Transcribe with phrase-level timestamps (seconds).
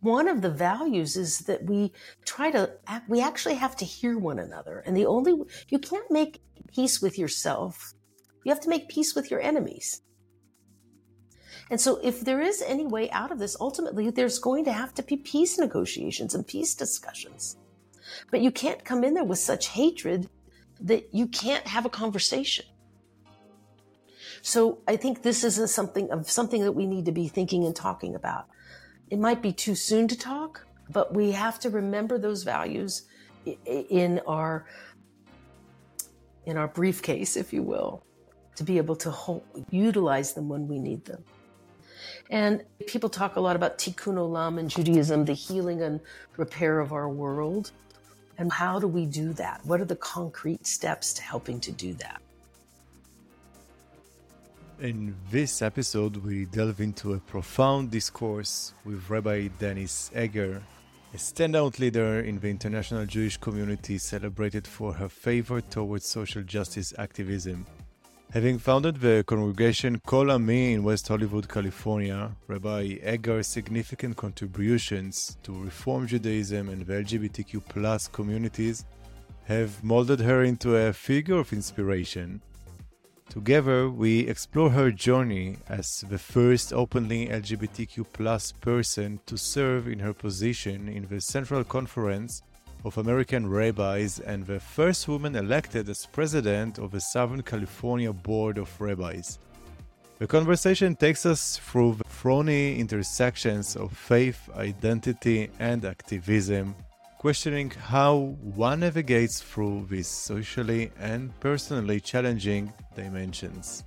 [0.00, 1.92] one of the values is that we
[2.24, 2.70] try to
[3.08, 4.82] we actually have to hear one another.
[4.86, 5.34] And the only
[5.68, 6.40] you can't make
[6.72, 7.92] peace with yourself.
[8.44, 10.02] You have to make peace with your enemies.
[11.68, 14.94] And so if there is any way out of this ultimately there's going to have
[14.94, 17.56] to be peace negotiations and peace discussions.
[18.30, 20.28] But you can't come in there with such hatred
[20.80, 22.66] that you can't have a conversation.
[24.42, 27.64] So i think this is a something of something that we need to be thinking
[27.64, 28.46] and talking about
[29.10, 33.02] it might be too soon to talk, but we have to remember those values
[33.66, 34.66] in our
[36.46, 38.04] in our briefcase, if you will,
[38.54, 41.24] to be able to hold, utilize them when we need them.
[42.30, 46.00] And people talk a lot about tikkun olam in Judaism, the healing and
[46.36, 47.72] repair of our world.
[48.38, 49.60] And how do we do that?
[49.64, 52.20] What are the concrete steps to helping to do that?
[54.78, 60.60] In this episode, we delve into a profound discourse with Rabbi Denise Eger,
[61.14, 66.92] a standout leader in the international Jewish community celebrated for her favor towards social justice
[66.98, 67.64] activism.
[68.32, 75.58] Having founded the congregation Kol Ami in West Hollywood, California, Rabbi Eger's significant contributions to
[75.58, 78.84] Reform Judaism and the LGBTQ communities
[79.44, 82.42] have molded her into a figure of inspiration
[83.28, 88.06] Together, we explore her journey as the first openly LGBTQ
[88.60, 92.42] person to serve in her position in the Central Conference
[92.84, 98.58] of American Rabbis and the first woman elected as president of the Southern California Board
[98.58, 99.38] of Rabbis.
[100.18, 106.74] The conversation takes us through the thorny intersections of faith, identity, and activism,
[107.26, 113.82] questioning how one navigates through these socially and personally challenging dimensions.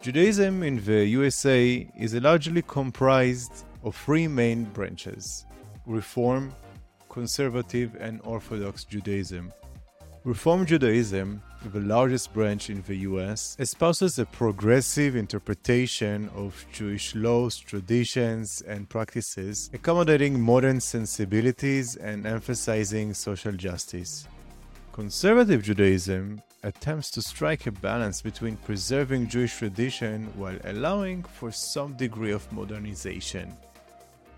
[0.00, 5.46] Judaism in the USA is largely comprised of three main branches
[5.84, 6.54] Reform,
[7.08, 9.52] Conservative, and Orthodox Judaism.
[10.22, 17.58] Reform Judaism, the largest branch in the US, espouses a progressive interpretation of Jewish laws,
[17.58, 24.26] traditions, and practices, accommodating modern sensibilities and emphasizing social justice.
[24.92, 31.94] Conservative Judaism attempts to strike a balance between preserving Jewish tradition while allowing for some
[31.94, 33.56] degree of modernization.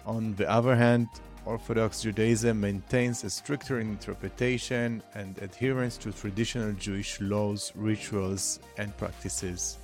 [0.07, 1.09] On the other hand,
[1.47, 9.79] Orthodox Judaism maintains a stricter interpretation and adherence to traditional Jewish laws, rituals, and practices.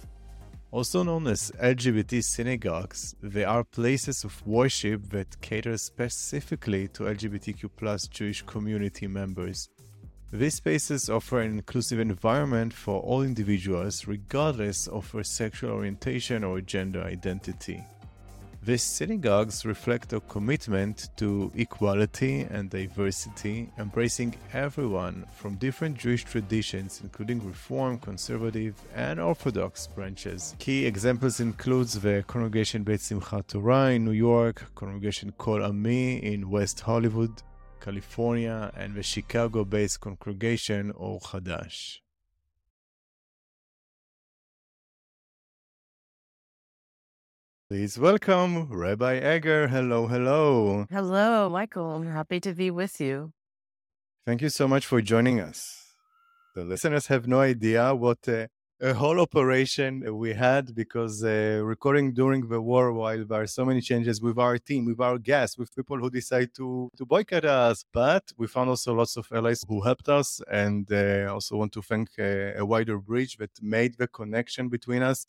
[0.72, 8.09] Also known as LGBT synagogues, they are places of worship that cater specifically to LGBTQ
[8.10, 9.69] Jewish community members.
[10.32, 16.60] These spaces offer an inclusive environment for all individuals, regardless of their sexual orientation or
[16.60, 17.84] gender identity.
[18.62, 27.00] These synagogues reflect a commitment to equality and diversity, embracing everyone from different Jewish traditions,
[27.03, 30.54] including Reform, Conservative, and Orthodox branches.
[30.59, 36.50] Key examples include the Congregation Beit Simchat Torah in New York, Congregation Kol Ami in
[36.50, 37.43] West Hollywood,
[37.81, 42.00] California, and the Chicago-based Congregation Or Hadash.
[47.70, 49.69] Please welcome Rabbi Eger.
[49.69, 50.86] Hello, hello.
[50.91, 51.92] Hello, Michael.
[51.92, 53.32] I'm happy to be with you.
[54.26, 55.94] Thank you so much for joining us.
[56.56, 58.48] The listeners have no idea what uh,
[58.81, 63.64] a whole operation we had because uh, recording during the war, while there are so
[63.64, 67.44] many changes with our team, with our guests, with people who decide to, to boycott
[67.44, 71.70] us, but we found also lots of allies who helped us and uh, also want
[71.75, 75.25] to thank uh, a wider bridge that made the connection between us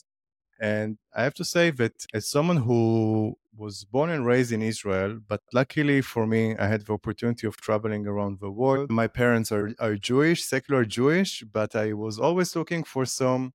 [0.61, 5.19] and I have to say that as someone who was born and raised in Israel,
[5.27, 8.91] but luckily for me, I had the opportunity of traveling around the world.
[8.91, 13.53] My parents are, are Jewish, secular Jewish, but I was always looking for some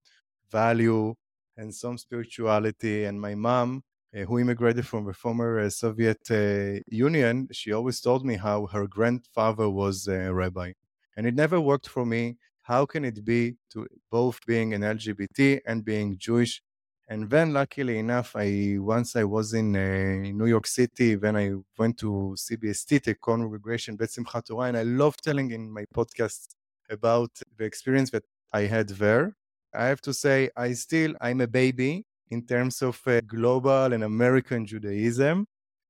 [0.50, 1.14] value
[1.56, 3.04] and some spirituality.
[3.04, 8.00] And my mom, uh, who immigrated from the former uh, Soviet uh, Union, she always
[8.00, 10.72] told me how her grandfather was a rabbi.
[11.16, 12.36] And it never worked for me.
[12.62, 16.62] How can it be to both being an LGBT and being Jewish
[17.08, 21.52] and then, luckily enough, I once I was in, uh, New York City, then I
[21.78, 26.54] went to CBST, the congregation Beit Simchat Torah, and I love telling in my podcast
[26.90, 29.34] about the experience that I had there.
[29.74, 34.02] I have to say, I still I'm a baby in terms of uh, global and
[34.02, 35.46] American Judaism.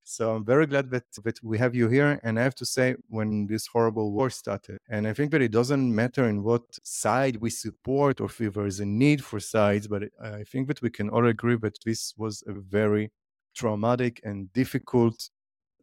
[0.08, 2.20] So I'm very glad that, that we have you here.
[2.23, 5.50] And I have to say, when this horrible war started, and I think that it
[5.50, 9.88] doesn't matter in what side we support or if there is a need for sides,
[9.88, 13.11] but I think that we can all agree that this was a very
[13.56, 15.29] traumatic and difficult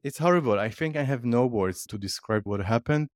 [0.04, 0.60] it's horrible.
[0.60, 3.08] I think I have no words to describe what happened.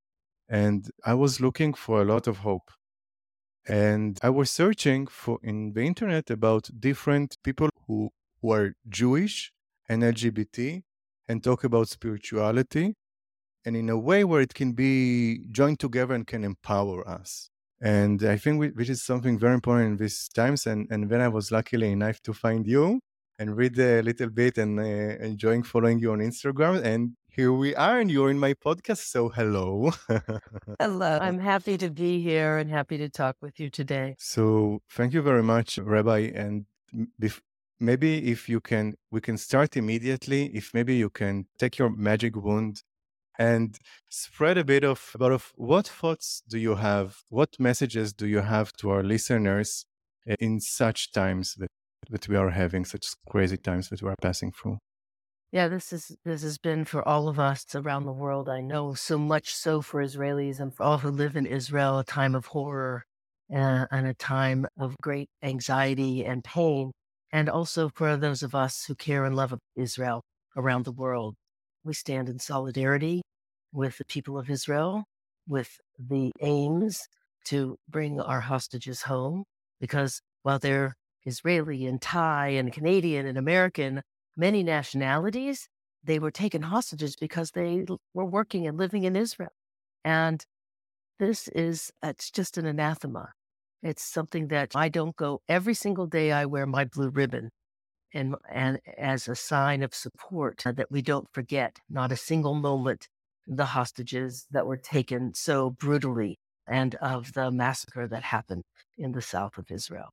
[0.49, 2.71] And I was looking for a lot of hope.
[3.67, 8.11] And I was searching for in the internet about different people who
[8.41, 9.51] were Jewish
[9.89, 10.83] and LGBT
[11.27, 12.95] and talk about spirituality
[13.65, 17.49] and in a way where it can be joined together and can empower us.
[17.81, 20.65] And I think we, which is something very important in these times.
[20.65, 22.99] And, and then I was luckily enough to find you
[23.39, 26.83] and read a little bit and uh, enjoying following you on Instagram.
[26.83, 29.09] And here we are, and you're in my podcast.
[29.09, 29.91] So hello.
[30.79, 31.19] hello.
[31.21, 34.15] I'm happy to be here and happy to talk with you today.
[34.17, 36.31] So thank you very much, Rabbi.
[36.33, 36.65] And
[37.21, 37.41] bef-
[37.79, 40.47] maybe if you can, we can start immediately.
[40.55, 42.83] If maybe you can take your magic wand
[43.39, 43.77] and
[44.09, 48.39] spread a bit of about of what thoughts do you have, what messages do you
[48.39, 49.85] have to our listeners
[50.39, 51.69] in such times that
[52.09, 54.77] that we are having, such crazy times that we are passing through.
[55.51, 58.49] Yeah, this is this has been for all of us around the world.
[58.49, 62.03] I know so much so for Israelis and for all who live in Israel, a
[62.03, 63.05] time of horror
[63.49, 66.91] and, and a time of great anxiety and pain,
[67.31, 70.23] and also for those of us who care and love Israel
[70.55, 71.35] around the world.
[71.83, 73.21] We stand in solidarity
[73.71, 75.05] with the people of Israel,
[75.47, 77.07] with the aims
[77.45, 79.43] to bring our hostages home,
[79.79, 80.95] because while they're
[81.25, 84.01] Israeli and Thai and Canadian and American,
[84.35, 85.67] many nationalities,
[86.03, 89.51] they were taken hostages because they were working and living in Israel.
[90.05, 90.43] And
[91.19, 93.31] this is, it's just an anathema.
[93.83, 96.31] It's something that I don't go every single day.
[96.31, 97.51] I wear my blue ribbon
[98.13, 103.07] and, and as a sign of support that we don't forget not a single moment
[103.45, 106.37] the hostages that were taken so brutally
[106.67, 108.63] and of the massacre that happened
[108.97, 110.09] in the south of Israel.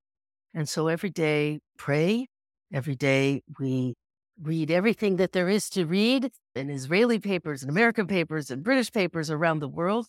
[0.55, 2.29] And so every day, pray.
[2.73, 3.95] Every day, we
[4.41, 8.93] read everything that there is to read in Israeli papers and American papers and British
[8.93, 10.07] papers around the world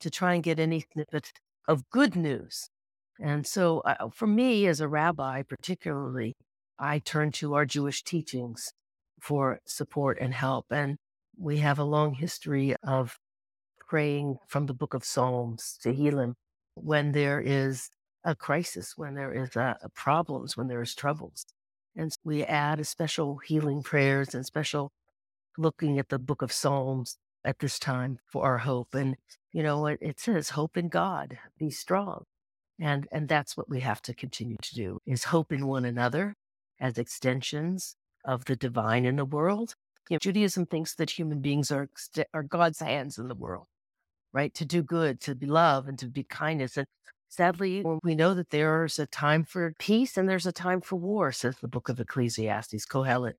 [0.00, 1.32] to try and get any snippet
[1.66, 2.70] of good news.
[3.20, 6.34] And so, uh, for me as a rabbi, particularly,
[6.78, 8.72] I turn to our Jewish teachings
[9.20, 10.66] for support and help.
[10.70, 10.96] And
[11.36, 13.16] we have a long history of
[13.88, 16.34] praying from the book of Psalms, to Tehillim,
[16.74, 17.88] when there is
[18.22, 21.44] a crisis, when there is uh, problems, when there is troubles.
[21.96, 24.92] And we add a special healing prayers and special
[25.56, 28.94] looking at the book of Psalms at this time for our hope.
[28.94, 29.16] And,
[29.52, 32.24] you know, it, it says, hope in God, be strong.
[32.80, 36.34] And, and that's what we have to continue to do is hope in one another
[36.80, 39.74] as extensions of the divine in the world.
[40.08, 41.88] You know, Judaism thinks that human beings are,
[42.32, 43.66] are God's hands in the world,
[44.32, 44.54] right?
[44.54, 46.76] To do good, to be love and to be kindness.
[46.76, 46.86] And
[47.28, 51.30] Sadly, we know that there's a time for peace and there's a time for war,
[51.30, 53.34] says the book of Ecclesiastes, Kohelet.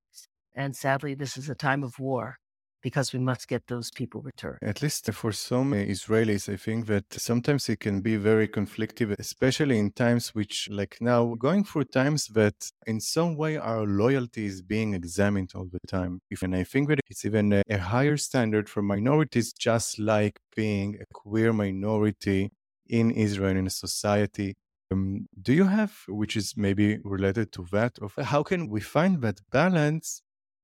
[0.53, 2.37] And sadly, this is a time of war
[2.81, 4.59] because we must get those people returned.
[4.61, 9.77] At least for some Israelis, I think that sometimes it can be very conflictive, especially
[9.77, 14.61] in times which, like now, going through times that in some way our loyalty is
[14.61, 16.21] being examined all the time.
[16.41, 21.05] And I think that it's even a, higher standard for minorities, just like being a
[21.13, 22.51] queer minority
[22.87, 24.55] in Israel in a society.
[24.91, 29.21] Um, do you have, which is maybe related to that, of how can we find
[29.21, 30.23] that balance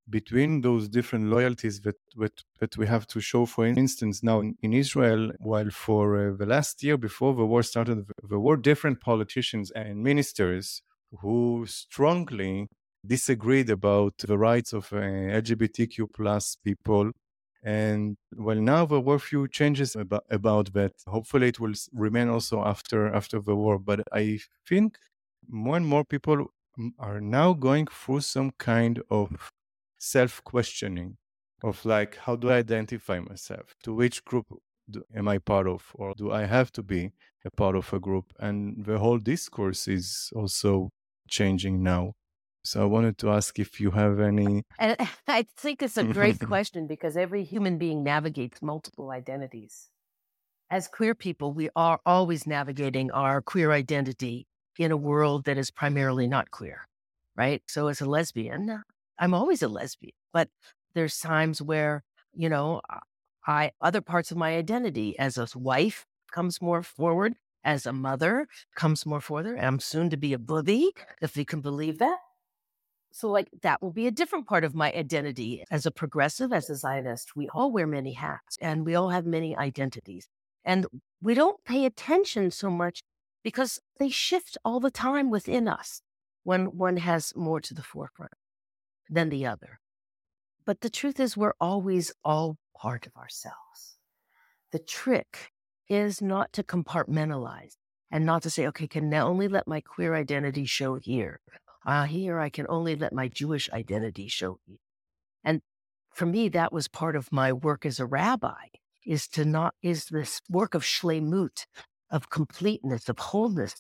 [0.10, 3.46] between those different loyalties that, that, that we have to show?
[3.46, 7.64] For instance, now in, in Israel, while for uh, the last year before the war
[7.64, 10.82] started, there were different politicians and ministers
[11.22, 12.68] who strongly
[13.06, 17.12] disagreed about the rights of uh, LGBTQ plus people
[17.66, 20.94] and well, now there were few changes about, about that.
[21.08, 23.80] Hopefully, it will remain also after after the war.
[23.80, 25.00] But I think
[25.48, 26.54] more and more people
[27.00, 29.52] are now going through some kind of
[30.06, 31.18] self questioning
[31.64, 33.76] of like, how do I identify myself?
[33.84, 34.46] To which group
[34.90, 37.12] do, am I part of, or do I have to be
[37.44, 38.34] a part of a group?
[38.40, 40.90] And the whole discourse is also
[41.28, 42.14] changing now.
[42.64, 44.64] So I wanted to ask if you have any.
[44.80, 44.98] And
[45.28, 49.90] I think it's a great question because every human being navigates multiple identities.
[50.70, 54.48] As queer people, we are always navigating our queer identity
[54.78, 56.88] in a world that is primarily not queer,
[57.36, 57.62] right?
[57.68, 58.84] So as a lesbian,
[59.20, 60.50] I'm always a lesbian, but
[60.94, 62.04] there's times where,
[62.34, 62.82] you know,
[63.48, 68.48] I other parts of my identity as a wife comes more forward, as a mother
[68.76, 69.60] comes more forward.
[69.60, 70.90] I'm soon to be a bubbe,
[71.22, 72.18] if you can believe that.
[73.12, 75.64] So, like, that will be a different part of my identity.
[75.72, 79.26] As a progressive, as a Zionist, we all wear many hats and we all have
[79.26, 80.28] many identities.
[80.66, 80.86] And
[81.22, 83.04] we don't pay attention so much
[83.44, 86.02] because they shift all the time within us
[86.44, 88.34] when one has more to the forefront
[89.10, 89.80] than the other.
[90.66, 93.98] But the truth is, we're always all part of ourselves.
[94.72, 95.52] The trick
[95.88, 97.78] is not to compartmentalize
[98.12, 101.40] and not to say, okay, can now only let my queer identity show here.
[101.86, 104.78] Uh, here, I can only let my Jewish identity show here.
[105.44, 105.62] And
[106.12, 108.70] for me, that was part of my work as a rabbi
[109.06, 111.66] is to not, is this work of shlemut,
[112.10, 113.76] of completeness, of wholeness,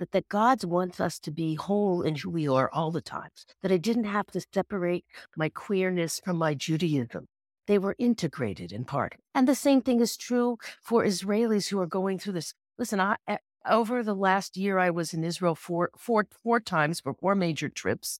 [0.00, 3.46] that, that God wants us to be whole in who we are all the times,
[3.62, 5.04] that I didn't have to separate
[5.36, 7.28] my queerness from my Judaism.
[7.68, 9.14] They were integrated in part.
[9.34, 12.54] And the same thing is true for Israelis who are going through this.
[12.78, 13.36] Listen, I, eh,
[13.68, 17.68] over the last year, I was in Israel four, four, four times for four major
[17.68, 18.18] trips,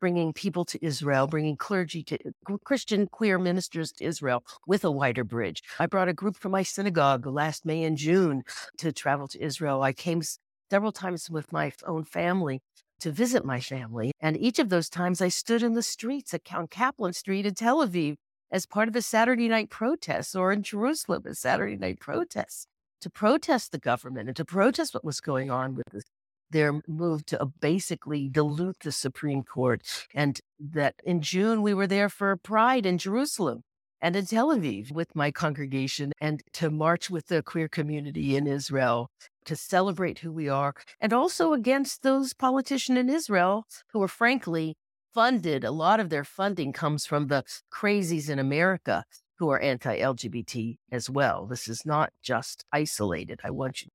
[0.00, 2.18] bringing people to Israel, bringing clergy to
[2.62, 5.62] Christian queer ministers to Israel with a wider bridge.
[5.78, 8.42] I brought a group from my synagogue last May and June
[8.78, 9.82] to travel to Israel.
[9.82, 10.20] I came
[10.72, 12.58] several times with my own family
[12.98, 14.10] to visit my family.
[14.20, 17.54] And each of those times I stood in the streets at Count Kaplan Street in
[17.54, 18.14] Tel Aviv
[18.50, 22.64] as part of a Saturday night protest or in Jerusalem as Saturday night protests
[23.02, 26.04] to protest the government and to protest what was going on with this,
[26.48, 29.82] their move to uh, basically dilute the Supreme Court.
[30.14, 33.60] And that in June, we were there for Pride in Jerusalem
[34.00, 38.46] and in Tel Aviv with my congregation and to march with the queer community in
[38.46, 39.10] Israel
[39.44, 44.76] to celebrate who we are and also against those politicians in Israel who are frankly
[45.12, 45.64] funded.
[45.64, 49.04] A lot of their funding comes from the crazies in America
[49.36, 51.46] who are anti LGBT as well.
[51.46, 53.40] This is not just isolated.
[53.42, 53.88] I want you,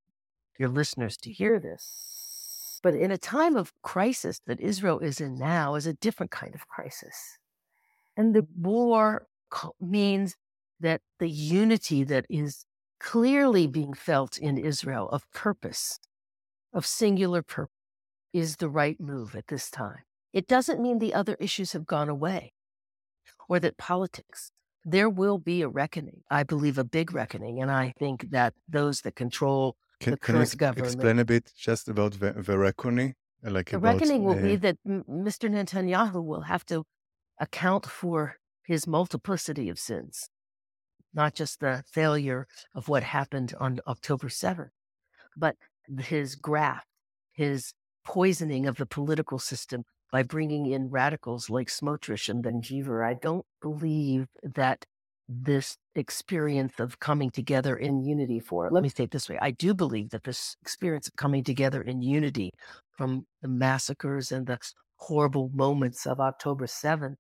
[0.60, 2.80] your listeners to hear this.
[2.84, 6.54] But in a time of crisis that Israel is in now is a different kind
[6.54, 7.38] of crisis.
[8.16, 9.28] And the war
[9.80, 10.36] means
[10.80, 12.66] that the unity that is
[13.00, 16.00] clearly being felt in Israel of purpose,
[16.74, 17.72] of singular purpose,
[18.34, 20.04] is the right move at this time.
[20.34, 22.54] It doesn't mean the other issues have gone away
[23.50, 24.52] or that politics
[24.88, 26.22] there will be a reckoning.
[26.32, 27.62] I believe a big reckoning.
[27.62, 30.94] And I think that those that control can, the current can government.
[30.94, 33.16] Explain a bit just about the, the reckoning.
[33.44, 35.50] Like the about, reckoning will uh, be that Mr.
[35.50, 36.86] Netanyahu will have to
[37.38, 40.30] account for his multiplicity of sins,
[41.14, 44.70] not just the failure of what happened on October 7th,
[45.36, 45.56] but
[46.00, 46.88] his graft,
[47.32, 47.74] his
[48.04, 53.06] poisoning of the political system by bringing in radicals like Smotrich and Ben Gvir.
[53.06, 54.86] I don't believe that
[55.30, 59.52] this experience of coming together in unity for, let me say it this way I
[59.52, 62.54] do believe that this experience of coming together in unity
[62.92, 64.58] from the massacres and the
[64.96, 67.16] horrible moments of October 7th,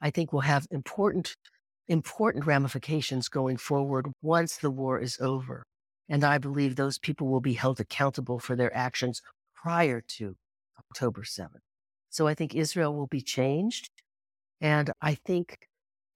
[0.00, 1.36] I think will have important,
[1.90, 5.64] important ramifications going forward once the war is over.
[6.08, 9.20] And I believe those people will be held accountable for their actions
[9.54, 10.36] prior to
[10.78, 11.58] October 7th.
[12.08, 13.90] So I think Israel will be changed.
[14.60, 15.58] And I think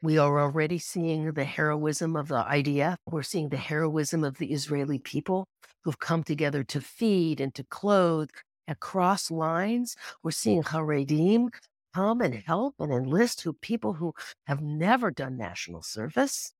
[0.00, 2.97] we are already seeing the heroism of the IDF.
[3.11, 5.49] We're seeing the heroism of the Israeli people
[5.83, 8.31] who've come together to feed and to clothe
[8.69, 9.97] across lines.
[10.23, 11.49] We're seeing Haredim
[11.95, 14.13] come and help and enlist who people who
[14.47, 16.53] have never done national service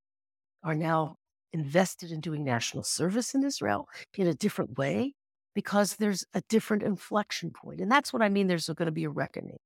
[0.63, 1.15] are now
[1.53, 3.87] invested in doing national service in Israel
[4.17, 5.13] in a different way
[5.53, 7.79] because there's a different inflection point.
[7.79, 8.47] And that's what I mean.
[8.47, 9.57] There's going to be a reckoning.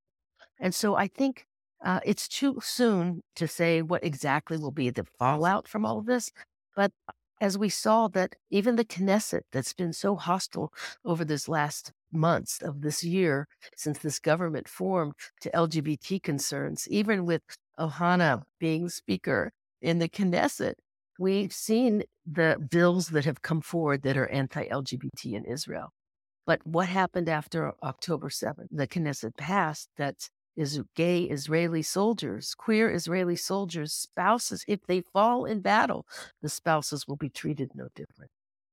[0.60, 1.46] And so I think
[1.84, 6.06] uh, it's too soon to say what exactly will be the fallout from all of
[6.06, 6.32] this.
[6.76, 6.92] But
[7.42, 10.74] as we saw that even the Knesset that's been so hostile
[11.06, 17.26] over this last months of this year since this government formed to LGBT concerns, even
[17.26, 17.42] with
[17.80, 20.76] Ohana being speaker in the Knesset,
[21.18, 25.94] we've seen the bills that have come forward that are anti LGBT in Israel.
[26.46, 28.68] But what happened after October 7th?
[28.72, 30.30] The Knesset passed that
[30.60, 36.06] is gay Israeli soldiers, queer Israeli soldiers, spouses, if they fall in battle,
[36.42, 38.32] the spouses will be treated no different.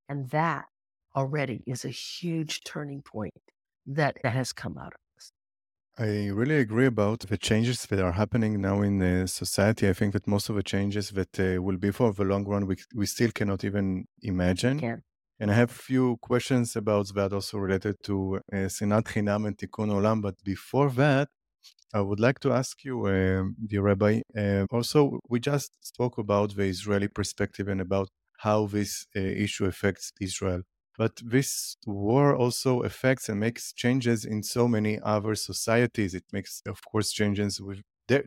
[0.08, 0.66] And that
[1.14, 3.44] already is a huge turning point
[3.86, 5.32] that, that has come out of this.
[5.96, 9.88] I really agree about the changes that are happening now in the society.
[9.88, 12.66] I think that most of the changes that uh, will be for the long run,
[12.66, 14.80] we, we still cannot even imagine.
[14.80, 15.02] Can.
[15.38, 19.56] And I have a few questions about that also related to uh, Sinat Chinam and
[19.56, 20.22] Tikkun Olam.
[20.22, 21.28] But before that,
[21.94, 26.56] I would like to ask you, uh, dear Rabbi, uh, also, we just spoke about
[26.56, 30.62] the Israeli perspective and about how this uh, issue affects Israel.
[30.98, 36.14] But this war also affects and makes changes in so many other societies.
[36.14, 37.80] It makes, of course, changes with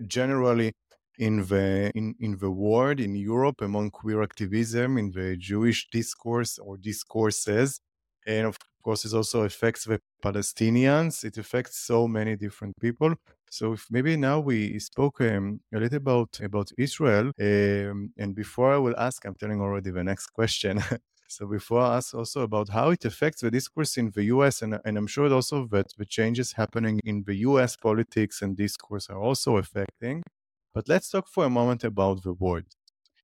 [0.07, 0.73] generally
[1.17, 6.57] in the in, in the world, in Europe, among queer activism, in the Jewish discourse
[6.59, 7.79] or discourses.
[8.25, 11.23] And of course, it also affects the Palestinians.
[11.23, 13.15] It affects so many different people.
[13.49, 18.73] So if maybe now we spoke um, a little about about Israel, um, and before
[18.73, 20.79] I will ask, I'm telling already the next question.
[21.27, 24.61] so before I ask also about how it affects the discourse in the U.S.
[24.61, 27.75] and and I'm sure also that the changes happening in the U.S.
[27.75, 30.23] politics and discourse are also affecting.
[30.73, 32.65] But let's talk for a moment about the word,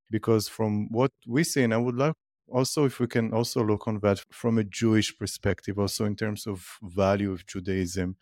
[0.09, 2.15] because from what we see, and I would like
[2.49, 6.47] also if we can also look on that from a Jewish perspective, also in terms
[6.47, 8.17] of value of Judaism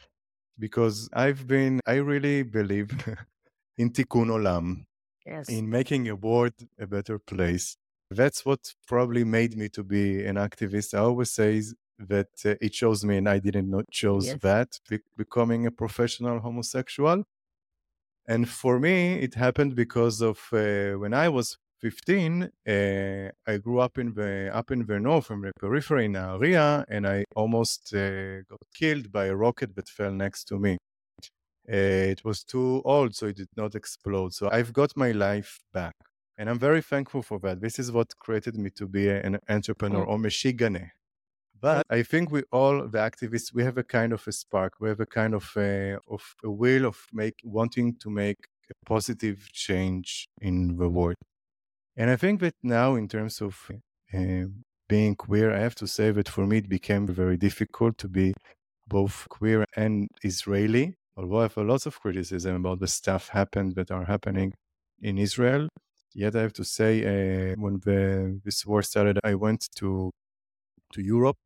[0.60, 2.90] because I've been, I really believe
[3.78, 4.86] in tikkun olam,
[5.26, 5.50] Yes.
[5.50, 7.78] in making a world a better place.
[8.12, 10.94] That's what probably made me to be an activist.
[10.94, 11.62] I always say
[12.00, 14.42] that uh, it chose me, and I didn't not chose Yes.
[14.42, 17.24] that, be- becoming a professional homosexual.
[18.28, 23.80] And for me, it happened because of uh, when I was 15, uh, I grew
[23.82, 27.94] up in the up in the north, in the periphery in Nahariya, and I almost
[27.94, 30.78] uh, got killed by a rocket that fell next to me.
[31.70, 34.34] Uh, it was too old, so it did not explode.
[34.34, 35.96] So I've got my life back,
[36.38, 37.60] and I'm very thankful for that.
[37.60, 40.90] This is what created me to be an entrepreneur or meshigane.
[41.60, 44.74] But I think we all, the activists, we have a kind of a spark.
[44.80, 48.40] We have a kind of a, of a will of make wanting to make
[48.72, 51.16] a positive change in the world.
[51.96, 53.70] And I think that now, in terms of
[54.14, 54.46] uh,
[54.90, 58.34] being queer, I have to say that for me it became very difficult to be
[58.88, 60.96] both queer and Israeli.
[61.16, 64.54] Although I have a lot of criticism about the stuff happened that are happening
[65.02, 65.70] in Israel,
[66.16, 70.12] yet I have to say, uh, when the, this war started, I went to
[70.94, 71.38] to Europe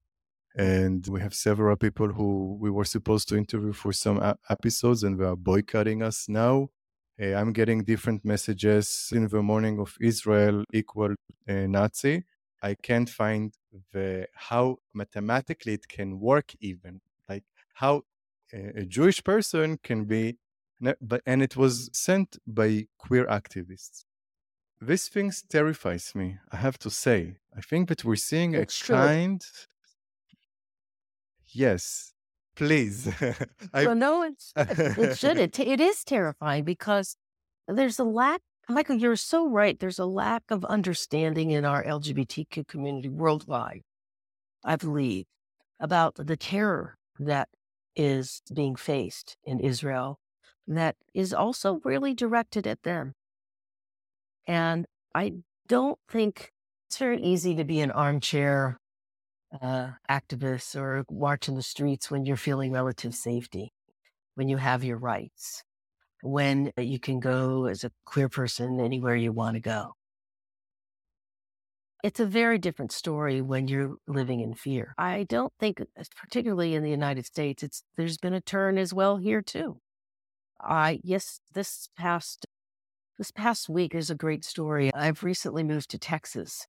[0.57, 5.03] and we have several people who we were supposed to interview for some a- episodes
[5.03, 6.69] and they are boycotting us now
[7.19, 11.13] i'm getting different messages in the morning of israel equal
[11.49, 12.23] uh, nazi.
[12.61, 13.53] I can't find
[13.93, 17.43] the how mathematically it can work even like
[17.75, 18.03] how
[18.53, 20.37] a, a jewish person can be
[21.01, 24.05] but and it was sent by queer activists.
[24.79, 27.37] This thing terrifies me i have to say.
[27.55, 28.95] I think that we're seeing It a should.
[28.95, 29.41] kind
[31.53, 32.13] Yes,
[32.57, 33.07] please.
[33.73, 35.37] I well, no, it's, uh, it should.
[35.37, 37.15] It, it is terrifying because
[37.67, 38.41] there's a lack.
[38.67, 39.79] Michael, you're so right.
[39.79, 43.83] There's a lack of understanding in our LGBTQ community worldwide,
[44.65, 45.25] I believe,
[45.79, 47.47] about the terror that
[47.95, 50.19] is being faced in Israel
[50.67, 53.13] that is also really directed at them.
[54.45, 55.33] And I
[55.67, 56.51] don't think
[56.87, 58.77] it's very easy to be an armchair
[59.61, 63.73] uh, activist or march in the streets when you're feeling relative safety,
[64.35, 65.63] when you have your rights,
[66.21, 69.93] when you can go as a queer person anywhere you want to go.
[72.03, 74.93] It's a very different story when you're living in fear.
[74.97, 75.81] I don't think,
[76.15, 79.79] particularly in the United States, it's there's been a turn as well here too.
[80.61, 82.45] I yes, this past
[83.17, 84.93] this past week is a great story.
[84.93, 86.67] I've recently moved to Texas,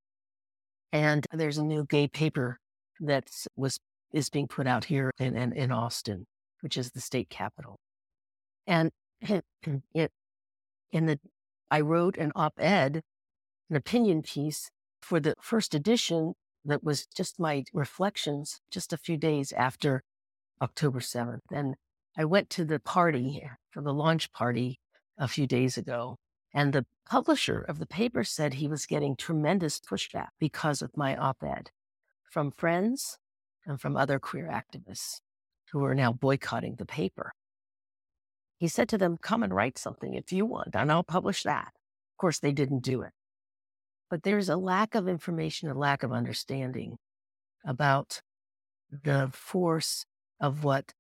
[0.93, 2.59] and there's a new gay paper
[3.01, 3.79] that was
[4.13, 6.27] is being put out here in, in, in Austin,
[6.61, 7.79] which is the state capital.
[8.67, 8.91] And
[9.95, 10.13] it
[10.93, 11.19] in the
[11.71, 13.03] I wrote an op-ed,
[13.69, 14.71] an opinion piece
[15.03, 16.35] for the first edition
[16.65, 20.03] that was just my reflections just a few days after
[20.63, 21.41] October 7th.
[21.53, 21.75] And
[22.17, 24.81] I went to the party for the launch party
[25.19, 26.17] a few days ago.
[26.55, 31.17] And the publisher of the paper said he was getting tremendous pushback because of my
[31.17, 31.71] op ed
[32.31, 33.19] from friends
[33.67, 35.21] and from other queer activists
[35.73, 37.33] who are now boycotting the paper.
[38.57, 41.69] He said to them, Come and write something if you want, and I'll publish that.
[41.69, 43.13] Of course, they didn't do it.
[44.11, 46.99] But there's a lack of information, a lack of understanding
[47.65, 48.23] about
[48.91, 50.07] the force
[50.41, 50.95] of what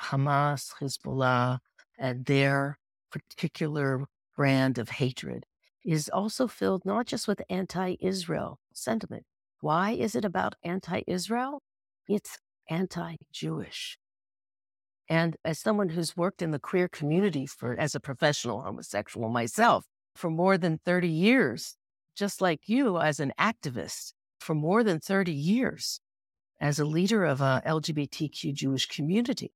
[0.00, 1.58] Hamas, Hezbollah,
[1.98, 2.78] and their
[3.10, 5.46] particular brand of hatred
[5.84, 9.24] is also filled not just with anti Israel sentiment.
[9.64, 11.62] Why is it about anti Israel?
[12.06, 12.36] It's
[12.68, 13.96] anti Jewish.
[15.08, 19.86] And as someone who's worked in the queer community for as a professional homosexual myself
[20.14, 21.76] for more than 30 years,
[22.14, 25.98] just like you as an activist for more than 30 years,
[26.60, 29.54] as a leader of a LGBTQ Jewish community,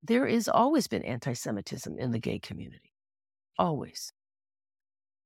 [0.00, 2.92] there has always been anti Semitism in the gay community.
[3.58, 4.12] Always.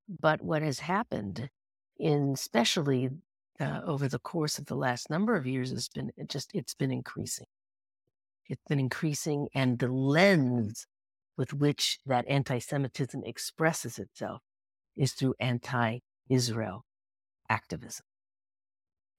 [0.09, 1.51] But what has happened
[1.99, 3.11] in especially
[3.63, 6.75] uh, over the course of the last number of years has been it just it's
[6.75, 7.47] been increasing.
[8.49, 10.87] It's been increasing, and the lens
[11.39, 14.43] with which that anti-Semitism expresses itself
[14.97, 16.85] is through anti-Israel
[17.49, 18.05] activism.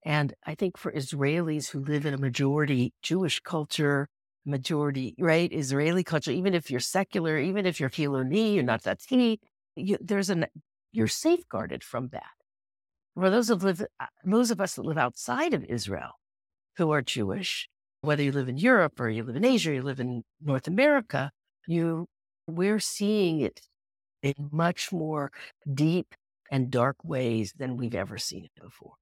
[0.04, 4.08] And I think for Israelis who live in a majority Jewish culture,
[4.44, 5.50] majority, right?
[5.52, 9.38] Israeli culture, even if you're secular, even if you're Hiloni, you're not Dati,
[9.74, 10.46] you, there's an,
[10.92, 12.43] you're safeguarded from that.
[13.14, 16.12] For those of live, uh, those of us that live outside of Israel,
[16.76, 17.68] who are Jewish,
[18.00, 20.66] whether you live in Europe or you live in Asia, or you live in North
[20.66, 21.30] America,
[21.66, 22.06] you
[22.46, 23.60] we're seeing it
[24.22, 25.30] in much more
[25.72, 26.14] deep
[26.50, 28.94] and dark ways than we've ever seen it before.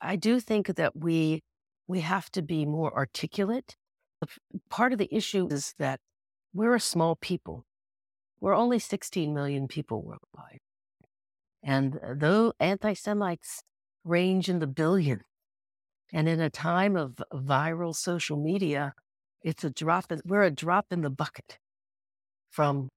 [0.00, 1.42] I do think that we
[1.86, 3.76] we have to be more articulate.
[4.68, 5.98] Part of the issue is that
[6.54, 7.64] we're a small people.
[8.40, 10.60] We're only 16 million people worldwide.
[11.62, 13.62] And uh, though anti Semites
[14.04, 15.22] range in the billions,
[16.12, 18.94] and in a time of viral social media,
[19.42, 21.58] it's a drop, in, we're a drop in the bucket
[22.50, 22.88] from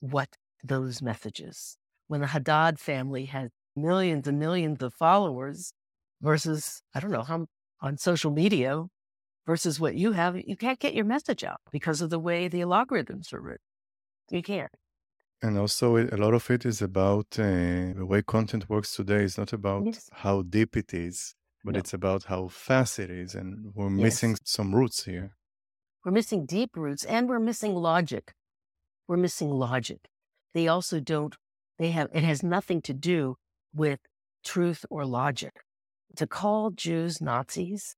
[0.00, 0.28] what
[0.62, 1.76] those messages.
[2.06, 5.72] When the Hadid family has millions and millions of followers
[6.20, 7.46] versus, I don't know, how
[7.80, 8.84] on social media
[9.46, 12.60] versus what you have, you can't get your message out because of the way the
[12.60, 13.64] algorithms are written.
[14.30, 14.70] You can't.
[15.40, 19.22] And also, a lot of it is about uh, the way content works today.
[19.22, 20.10] It's not about yes.
[20.12, 21.78] how deep it is, but no.
[21.78, 23.36] it's about how fast it is.
[23.36, 24.02] And we're yes.
[24.02, 25.36] missing some roots here.
[26.04, 28.32] We're missing deep roots and we're missing logic.
[29.06, 30.08] We're missing logic.
[30.54, 31.36] They also don't,
[31.78, 33.36] they have, it has nothing to do
[33.72, 34.00] with
[34.44, 35.52] truth or logic.
[36.16, 37.94] To call Jews Nazis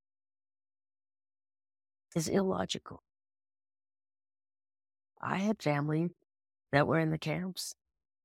[2.14, 3.02] is illogical.
[5.22, 6.10] I had family
[6.72, 7.74] that were in the camps.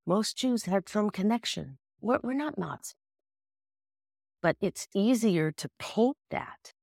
[0.06, 1.78] Most Jews had some connection.
[2.02, 2.96] We're, we're not Nazis.
[4.42, 6.74] But it's easier to paint that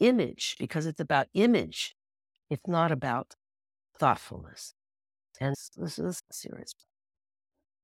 [0.00, 1.96] image because it's about image.
[2.48, 3.34] It's not about
[3.98, 4.74] thoughtfulness.
[5.40, 6.74] And this is serious.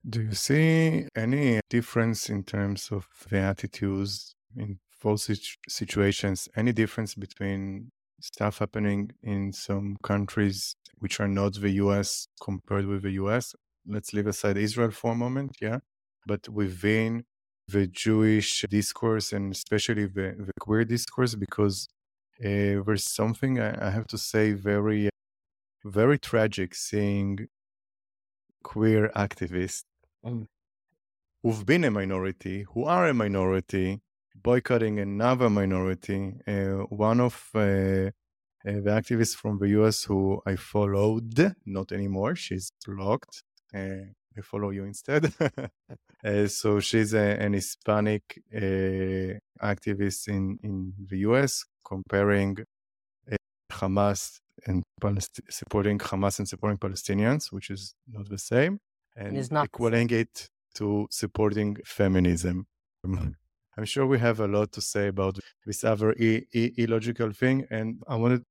[0.09, 5.29] Do you see any difference in terms of the attitudes in both
[5.69, 6.49] situations?
[6.57, 13.03] Any difference between stuff happening in some countries which are not the US compared with
[13.03, 13.55] the US.
[13.87, 15.79] Let's leave aside Israel for a moment, yeah.
[16.27, 17.25] But within
[17.69, 21.89] the Jewish discourse and especially the, the queer discourse, because
[22.41, 25.09] uh, there's something I, I, have to say very,
[25.85, 27.49] very tragic seeing
[28.63, 29.85] queer activists
[30.25, 30.47] mm.
[31.43, 34.01] who've been a minority, who are a minority,
[34.35, 36.35] boycotting another minority.
[36.47, 38.11] Uh, one of uh, uh,
[38.65, 43.43] the activists from the US who I followed, not anymore, she's blocked.
[43.75, 45.33] Uh, I follow you instead.
[46.25, 52.57] Uh, so she's a, an Hispanic uh, activist in, in the US, comparing
[53.71, 58.79] Hamas and Palest- supporting Hamas and supporting Palestinians, which is not the same,
[59.17, 62.67] and equaling it to supporting feminism.
[63.77, 67.67] I'm sure we have a lot to say about this other e- e- illogical thing.
[67.71, 68.43] And I wanted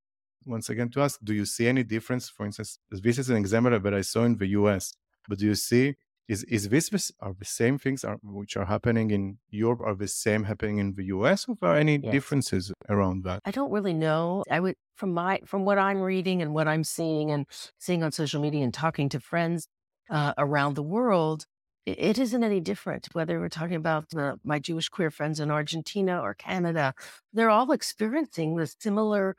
[0.45, 2.29] once again to ask do you see any difference?
[2.29, 4.93] For instance, this is an example that I saw in the US,
[5.27, 5.95] but do you see?
[6.29, 10.07] Is, is this are the same things are, which are happening in Europe are the
[10.07, 12.13] same happening in the US or are any yes.
[12.13, 13.41] differences around that?
[13.43, 14.43] I don't really know.
[14.49, 17.45] I would from my from what I'm reading and what I'm seeing and
[17.77, 19.67] seeing on social media and talking to friends
[20.09, 21.45] uh, around the world,
[21.85, 26.21] it isn't any different whether we're talking about the, my Jewish queer friends in Argentina
[26.21, 26.93] or Canada.
[27.33, 29.35] They're all experiencing the similar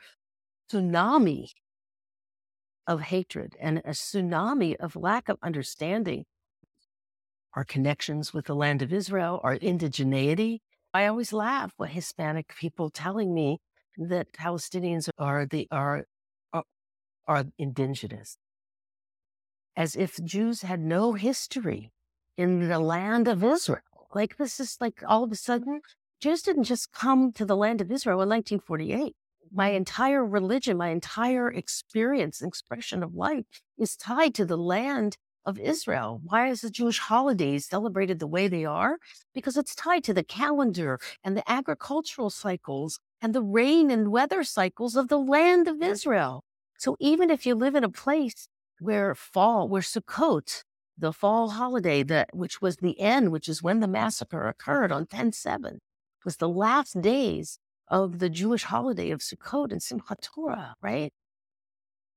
[0.71, 1.49] tsunami
[2.87, 6.27] of hatred and a tsunami of lack of understanding.
[7.55, 10.59] Our connections with the land of Israel, our indigeneity.
[10.93, 13.59] I always laugh when Hispanic people telling me
[13.97, 16.05] that Palestinians are the are
[16.53, 16.65] are,
[17.27, 18.37] are indigenous,
[19.77, 21.93] as if Jews had no history
[22.37, 23.81] in the land of Israel.
[24.15, 25.81] Like this is like all of a sudden,
[26.21, 29.15] Jews didn't just come to the land of Israel in 1948.
[29.53, 33.45] My entire religion, my entire experience, expression of life
[33.79, 35.17] is tied to the land
[35.47, 36.21] of Israel.
[36.25, 38.99] Why is the Jewish holidays celebrated the way they are?
[39.35, 44.43] Because it's tied to the calendar and the agricultural cycles and the rain and weather
[44.45, 46.43] cycles of the land of Israel.
[46.79, 48.49] So even if you live in a place
[48.81, 50.65] where fall, where Sukkot
[50.97, 55.07] the fall holiday that which was the end, which is when the massacre occurred on
[55.07, 55.79] 10-7,
[56.25, 61.13] was the last days of the Jewish holiday of Sukkot and Simchat Torah, right?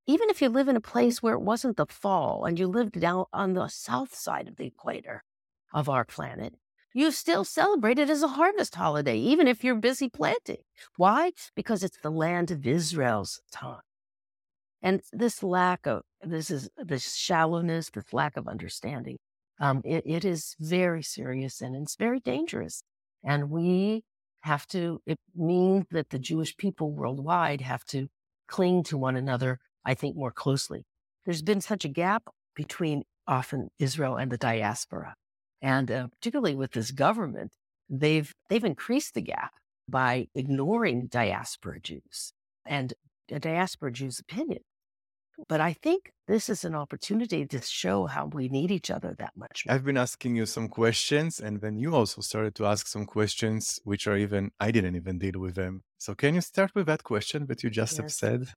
[0.05, 2.99] Even if you live in a place where it wasn't the fall and you lived
[2.99, 5.23] down on the south side of the equator
[5.73, 6.53] of our planet,
[6.93, 10.63] you still celebrate it as a harvest holiday, even if you're busy planting.
[10.95, 11.31] Why?
[11.55, 13.81] Because it's the land of Israel's time.
[14.81, 19.17] And this lack of this is this shallowness, this lack of understanding,
[19.59, 22.83] um, it, it is very serious and it's very dangerous.
[23.23, 24.03] And we
[24.41, 25.01] have to.
[25.05, 28.07] It means that the Jewish people worldwide have to
[28.47, 30.85] cling to one another, I think, more closely.
[31.25, 32.23] There's been such a gap
[32.55, 35.15] between often Israel and the diaspora.
[35.61, 37.51] And uh, particularly with this government,
[37.89, 39.51] they've, they've increased the gap
[39.89, 42.33] by ignoring diaspora Jews
[42.65, 42.93] and
[43.27, 44.59] diaspora Jews' opinion.
[45.47, 49.33] But I think this is an opportunity to show how we need each other that
[49.35, 49.65] much.
[49.69, 53.79] I've been asking you some questions, and then you also started to ask some questions,
[53.83, 55.83] which are even, I didn't even deal with them.
[55.99, 57.97] So, can you start with that question that you just yes.
[57.97, 58.47] have said?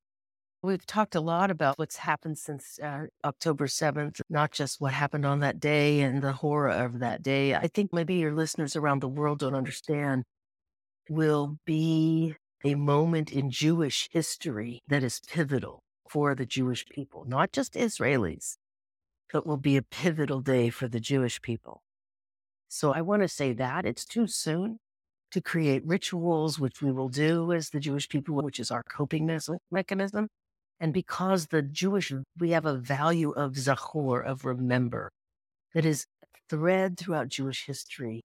[0.63, 5.25] We've talked a lot about what's happened since uh, October 7th, not just what happened
[5.25, 7.55] on that day and the horror of that day.
[7.55, 10.23] I think maybe your listeners around the world don't understand
[11.09, 17.51] will be a moment in Jewish history that is pivotal for the Jewish people, not
[17.51, 18.57] just Israelis,
[19.31, 21.81] but will be a pivotal day for the Jewish people.
[22.67, 24.79] So I want to say that it's too soon
[25.31, 29.25] to create rituals, which we will do as the Jewish people, which is our coping
[29.71, 30.27] mechanism.
[30.79, 35.11] And because the Jewish, we have a value of zachor, of remember,
[35.73, 36.05] that is
[36.49, 38.21] thread throughout Jewish history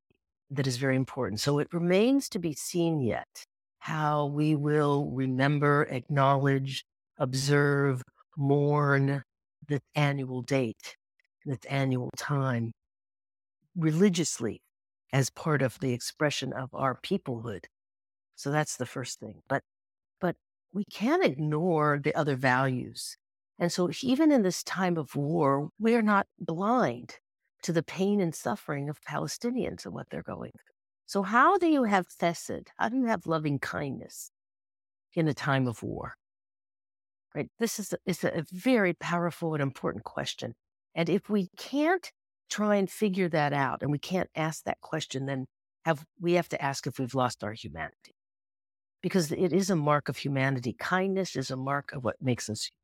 [0.51, 1.41] that is very important.
[1.41, 3.45] So it remains to be seen yet
[3.87, 6.85] how we will remember, acknowledge,
[7.19, 8.03] observe,
[8.37, 9.23] mourn
[9.69, 10.97] this annual date,
[11.45, 12.73] this annual time
[13.77, 14.61] religiously
[15.13, 17.67] as part of the expression of our peoplehood.
[18.35, 19.43] So that's the first thing.
[19.49, 19.63] But
[20.21, 20.35] but
[20.73, 23.17] we can't ignore the other values.
[23.57, 27.19] And so, even in this time of war, we are not blind
[27.63, 30.76] to the pain and suffering of Palestinians and what they're going through.
[31.07, 32.69] So, how do you have chesed?
[32.77, 34.31] How do you have loving kindness
[35.15, 36.15] in a time of war?
[37.35, 37.49] Right?
[37.59, 40.55] This is a, is a very powerful and important question.
[40.95, 42.11] And if we can't
[42.51, 45.47] try and figure that out, and we can't ask that question, then
[45.85, 48.17] have we have to ask if we've lost our humanity
[49.03, 50.75] because it is a mark of humanity.
[50.79, 52.65] Kindness is a mark of what makes us.
[52.65, 52.77] human.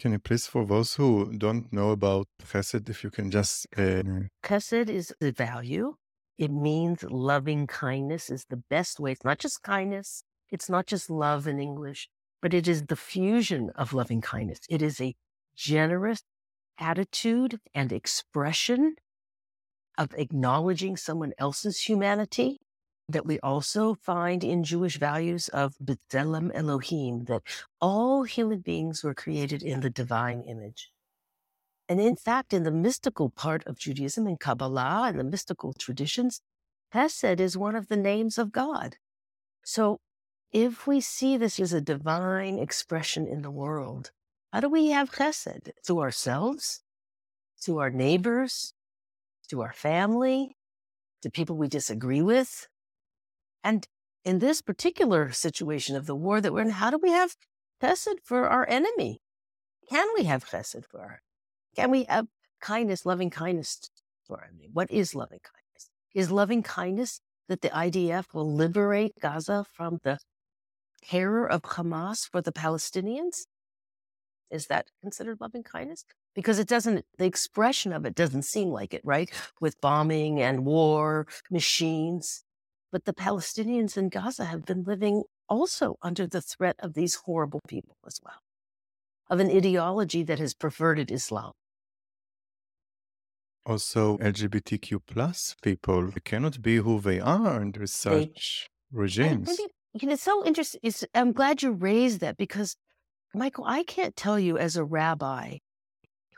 [0.00, 3.66] Can you please, for those who don't know about chesed, if you can just.
[3.76, 4.02] Uh...
[4.44, 5.96] Chesed is the value.
[6.38, 9.12] It means loving kindness is the best way.
[9.12, 12.08] It's not just kindness, it's not just love in English,
[12.40, 14.60] but it is the fusion of loving kindness.
[14.70, 15.16] It is a
[15.56, 16.22] generous
[16.78, 18.94] attitude and expression
[19.98, 22.60] of acknowledging someone else's humanity
[23.08, 27.42] that we also find in Jewish values of B'Tselem Elohim, that
[27.80, 30.92] all human beings were created in the divine image.
[31.88, 36.42] And in fact, in the mystical part of Judaism, in Kabbalah and the mystical traditions,
[36.92, 38.96] Hesed is one of the names of God.
[39.64, 40.00] So
[40.52, 44.10] if we see this as a divine expression in the world,
[44.52, 45.70] how do we have Chesed?
[45.86, 46.82] Through ourselves,
[47.62, 48.72] to our neighbors,
[49.48, 50.56] to our family,
[51.22, 52.68] to people we disagree with,
[53.64, 53.86] and
[54.24, 57.34] in this particular situation of the war that we're in, how do we have
[57.82, 59.20] chesed for our enemy?
[59.90, 61.22] Can we have chesed for our?
[61.78, 62.26] Can we have
[62.60, 63.88] kindness, loving kindness
[64.26, 64.44] for?
[64.72, 65.90] What is loving kindness?
[66.12, 70.18] Is loving kindness that the IDF will liberate Gaza from the
[71.04, 73.46] terror of Hamas for the Palestinians?
[74.50, 76.04] Is that considered loving kindness?
[76.34, 79.30] Because it doesn't, the expression of it doesn't seem like it, right?
[79.60, 82.42] With bombing and war machines.
[82.90, 87.60] But the Palestinians in Gaza have been living also under the threat of these horrible
[87.68, 88.40] people as well,
[89.30, 91.52] of an ideology that has perverted Islam.
[93.68, 99.48] Also, LGBTQ plus people cannot be who they are under such they, regimes.
[99.48, 100.80] Maybe, you know, it's so interesting.
[100.82, 102.76] It's, I'm glad you raised that because,
[103.34, 105.58] Michael, I can't tell you as a rabbi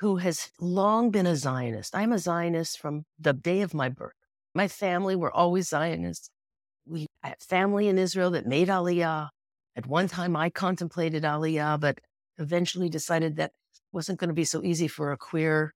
[0.01, 1.95] who has long been a Zionist.
[1.95, 4.14] I'm a Zionist from the day of my birth.
[4.55, 6.31] My family were always Zionists
[6.90, 9.29] we have family in Israel that made Aliyah.
[9.77, 12.01] At one time, I contemplated Aliyah, but
[12.38, 13.53] eventually decided that
[13.93, 15.73] wasn't going to be so easy for a queer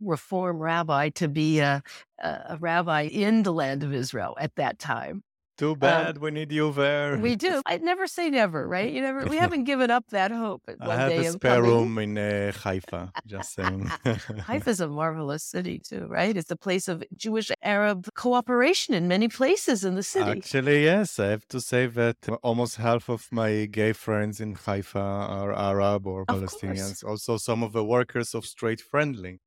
[0.00, 1.82] reform rabbi to be a,
[2.22, 5.22] a, rabbi in the land of Israel at that time.
[5.58, 6.16] Too um, bad.
[6.16, 7.16] Um, we need you there.
[7.16, 7.62] We do.
[7.66, 8.92] I never say never, right?
[8.92, 9.24] You never.
[9.24, 10.62] We haven't given up that hope.
[10.80, 13.12] I have a spare room in uh, Haifa.
[13.26, 13.90] Just saying.
[14.04, 16.36] Haifa is a marvelous city too, right?
[16.36, 20.30] It's a place of Jewish Arab cooperation in many places in the city.
[20.30, 21.18] Actually, yes.
[21.18, 26.06] I have to say that almost half of my gay friends in Haifa are Arab
[26.06, 27.02] or Palestinians.
[27.04, 29.40] Also, some of the workers of Straight Friendly.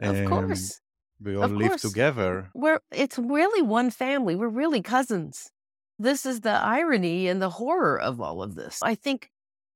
[0.00, 0.80] Of course.
[1.22, 2.50] We all live together.
[2.54, 4.34] We're it's really one family.
[4.34, 5.50] We're really cousins.
[5.98, 8.80] This is the irony and the horror of all of this.
[8.82, 9.28] I think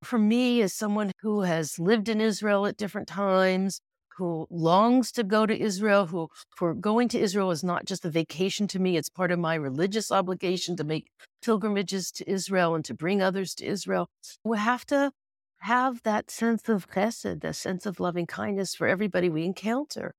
[0.02, 3.80] for me, as someone who has lived in Israel at different times,
[4.16, 8.10] who longs to go to Israel, who for going to Israel is not just a
[8.10, 11.06] vacation to me, it's part of my religious obligation to make
[11.42, 14.08] pilgrimages to Israel and to bring others to Israel.
[14.42, 15.12] We have to
[15.60, 20.14] have that sense of chesed, that sense of loving kindness for everybody we encounter.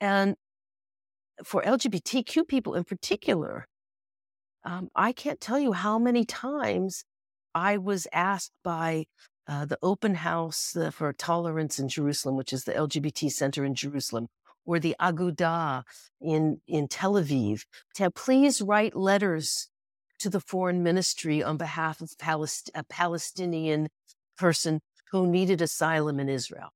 [0.00, 0.36] And
[1.44, 3.66] for LGBTQ people in particular,
[4.64, 7.04] um, I can't tell you how many times
[7.54, 9.06] I was asked by
[9.48, 13.74] uh, the Open House uh, for Tolerance in Jerusalem, which is the LGBT center in
[13.74, 14.28] Jerusalem,
[14.64, 15.82] or the Aguda
[16.20, 17.64] in, in Tel Aviv,
[17.94, 19.68] to please write letters
[20.20, 23.88] to the foreign ministry on behalf of Palest- a Palestinian
[24.46, 26.70] person who needed asylum in Israel.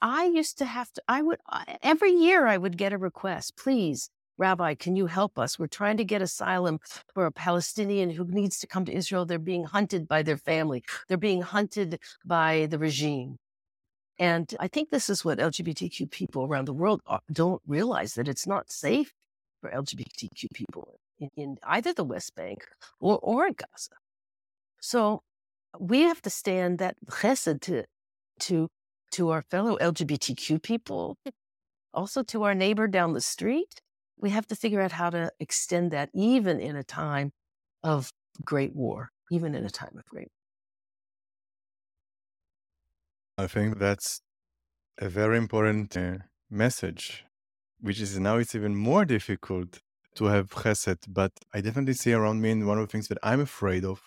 [0.00, 1.40] I used to have to, I would,
[1.82, 5.58] every year I would get a request, please Rabbi, can you help us?
[5.58, 6.78] We're trying to get asylum
[7.12, 9.26] for a Palestinian who needs to come to Israel.
[9.26, 13.36] They're being hunted by their family, they're being hunted by the regime.
[14.20, 18.28] And I think this is what LGBTQ people around the world uh, don't realize that
[18.28, 19.12] it's not safe
[19.60, 20.98] for LGBTQ people
[21.36, 22.64] in, either the West Bank
[23.00, 23.94] or, or in Gaza.
[24.80, 25.22] So
[25.78, 27.84] we have to stand that chesed to,
[28.40, 28.68] to,
[29.12, 31.16] to our fellow LGBTQ people,
[31.94, 33.80] also to our neighbor down the street,
[34.18, 37.30] we have to figure out how to extend that even in a time
[37.82, 38.10] of
[38.44, 40.28] great war, even in a time of great
[43.38, 44.20] I think that's
[45.00, 46.18] a very important uh,
[46.50, 47.24] message,
[47.80, 49.78] which is now it's even more difficult
[50.16, 51.04] to have chesed.
[51.08, 54.00] But I definitely see around me, and one of the things that I'm afraid of.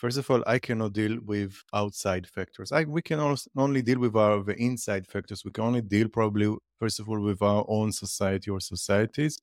[0.00, 2.72] First of all, I cannot deal with outside factors.
[2.72, 3.20] I, we can
[3.54, 5.44] only deal with our the inside factors.
[5.44, 9.38] We can only deal probably first of all with our own society or societies.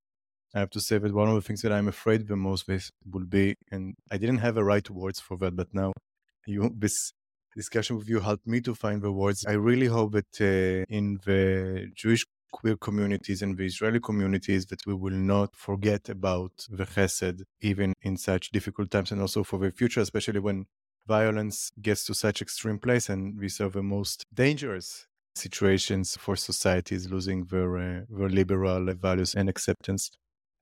[0.55, 2.89] I have to say that one of the things that I'm afraid the most with
[3.05, 5.93] will be, and I didn't have the right words for that, but now
[6.47, 7.13] you this
[7.55, 9.45] discussion with you helped me to find the words.
[9.45, 14.86] I really hope that uh, in the Jewish queer communities and the Israeli communities that
[14.86, 19.60] we will not forget about the chesed even in such difficult times and also for
[19.60, 20.65] the future, especially when
[21.07, 27.10] violence gets to such extreme place and these are the most dangerous situations for societies
[27.10, 30.12] losing their, uh, their liberal values and acceptance.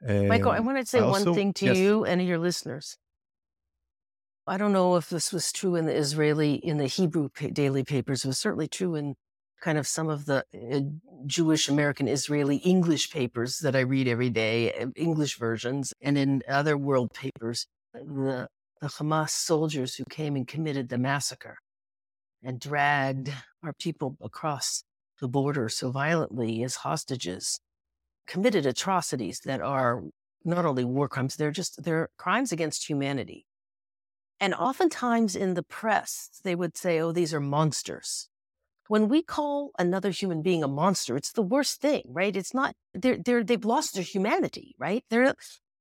[0.01, 1.77] Michael, I want to say also, one thing to yes.
[1.77, 2.97] you and your listeners.
[4.45, 8.23] I don't know if this was true in the Israeli, in the Hebrew daily papers.
[8.23, 9.15] It was certainly true in
[9.61, 10.79] kind of some of the uh,
[11.25, 16.43] Jewish American Israeli English papers that I read every day, uh, English versions, and in
[16.47, 17.67] other world papers.
[17.93, 18.47] The,
[18.81, 21.57] the Hamas soldiers who came and committed the massacre
[22.43, 23.31] and dragged
[23.63, 24.83] our people across
[25.21, 27.59] the border so violently as hostages
[28.27, 30.03] committed atrocities that are
[30.43, 33.45] not only war crimes, they're just they're crimes against humanity.
[34.39, 38.27] And oftentimes in the press, they would say, oh, these are monsters.
[38.87, 42.35] When we call another human being a monster, it's the worst thing, right?
[42.35, 45.03] It's not they're they're they've lost their humanity, right?
[45.09, 45.33] They're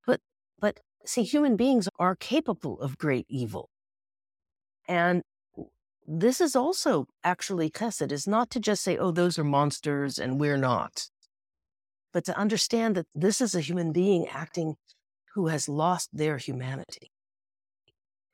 [0.06, 0.20] but
[0.58, 3.68] but see, human beings are capable of great evil.
[4.88, 5.22] And
[6.06, 10.38] this is also actually chesed, is not to just say, oh, those are monsters and
[10.38, 11.08] we're not
[12.14, 14.76] but to understand that this is a human being acting
[15.34, 17.10] who has lost their humanity.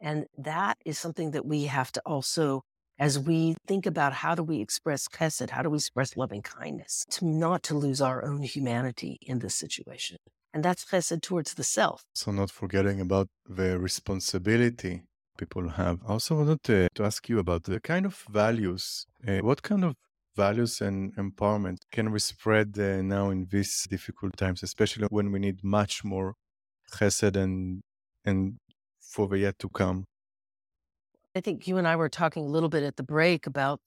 [0.00, 2.62] And that is something that we have to also,
[3.00, 7.06] as we think about how do we express chesed, how do we express loving kindness,
[7.10, 10.18] to not to lose our own humanity in this situation.
[10.52, 12.04] And that's chesed towards the self.
[12.14, 15.02] So not forgetting about the responsibility
[15.38, 16.00] people have.
[16.06, 19.06] I also wanted to, to ask you about the kind of values.
[19.26, 19.94] Uh, what kind of
[20.36, 25.38] values and empowerment can we spread uh, now in these difficult times, especially when we
[25.38, 26.34] need much more
[26.92, 27.80] chesed and
[28.26, 28.58] and
[29.00, 30.04] for the yet to come?
[31.34, 33.80] I think you and I were talking a little bit at the break about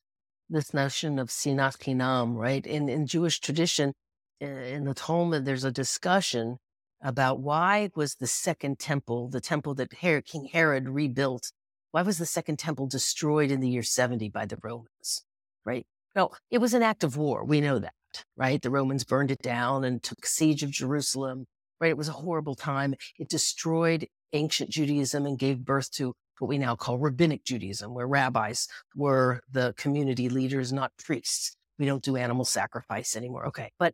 [0.50, 2.66] this notion of sinat chinam, right?
[2.66, 3.94] In in Jewish tradition,
[4.40, 6.58] in the Talmud, there's a discussion
[7.02, 11.52] about why was the second temple, the temple that King Herod rebuilt,
[11.92, 15.26] why was the second temple destroyed in the year 70 by the Romans,
[15.66, 15.86] right?
[16.16, 17.44] No, it was an act of war.
[17.44, 17.94] We know that,
[18.38, 18.62] right?
[18.62, 21.46] The Romans burned it down and took siege of Jerusalem,
[21.82, 21.90] right?
[21.90, 22.96] It was a horrible time.
[23.20, 28.08] It destroyed ancient Judaism and gave birth to what we now call rabbinic Judaism, where
[28.08, 31.56] rabbis were the community leaders, not priests.
[31.80, 33.48] We don't do animal sacrifice anymore.
[33.48, 33.72] Okay.
[33.80, 33.94] But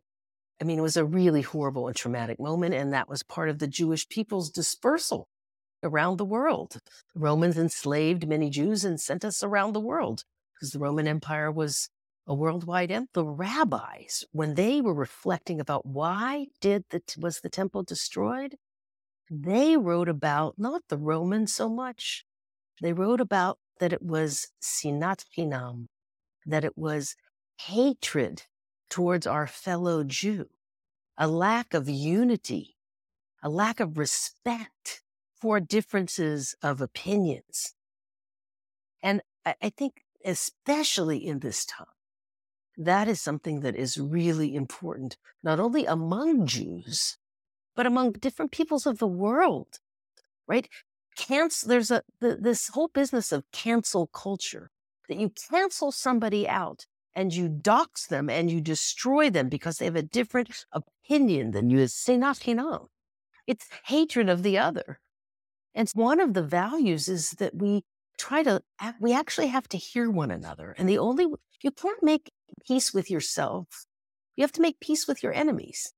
[0.60, 2.74] I mean, it was a really horrible and traumatic moment.
[2.74, 5.28] And that was part of the Jewish people's dispersal
[5.82, 6.78] around the world.
[7.14, 10.24] The Romans enslaved many Jews and sent us around the world
[10.54, 11.88] because the Roman Empire was
[12.26, 13.08] a worldwide empire.
[13.14, 18.56] The rabbis, when they were reflecting about why did the, was the temple destroyed,
[19.30, 22.24] they wrote about not the Romans so much.
[22.80, 25.86] They wrote about that it was sinat chinam,
[26.46, 27.16] that it was
[27.66, 28.44] hatred
[28.88, 30.48] towards our fellow Jew,
[31.16, 32.76] a lack of unity,
[33.42, 35.02] a lack of respect
[35.40, 37.74] for differences of opinions.
[39.02, 41.86] And I, I think, especially in this time,
[42.76, 47.18] that is something that is really important, not only among Jews,
[47.74, 49.80] but among different peoples of the world,
[50.46, 50.68] right?
[51.16, 54.70] Cancel, there's a, the, this whole business of cancel culture
[55.08, 59.84] that you cancel somebody out and you dox them and you destroy them because they
[59.84, 61.78] have a different opinion than you.
[61.78, 62.86] Sinat
[63.46, 65.00] It's hatred of the other.
[65.74, 67.82] And one of the values is that we
[68.18, 68.62] try to,
[69.00, 70.74] we actually have to hear one another.
[70.78, 71.26] And the only,
[71.62, 72.30] you can't make
[72.66, 73.86] peace with yourself.
[74.36, 75.92] You have to make peace with your enemies.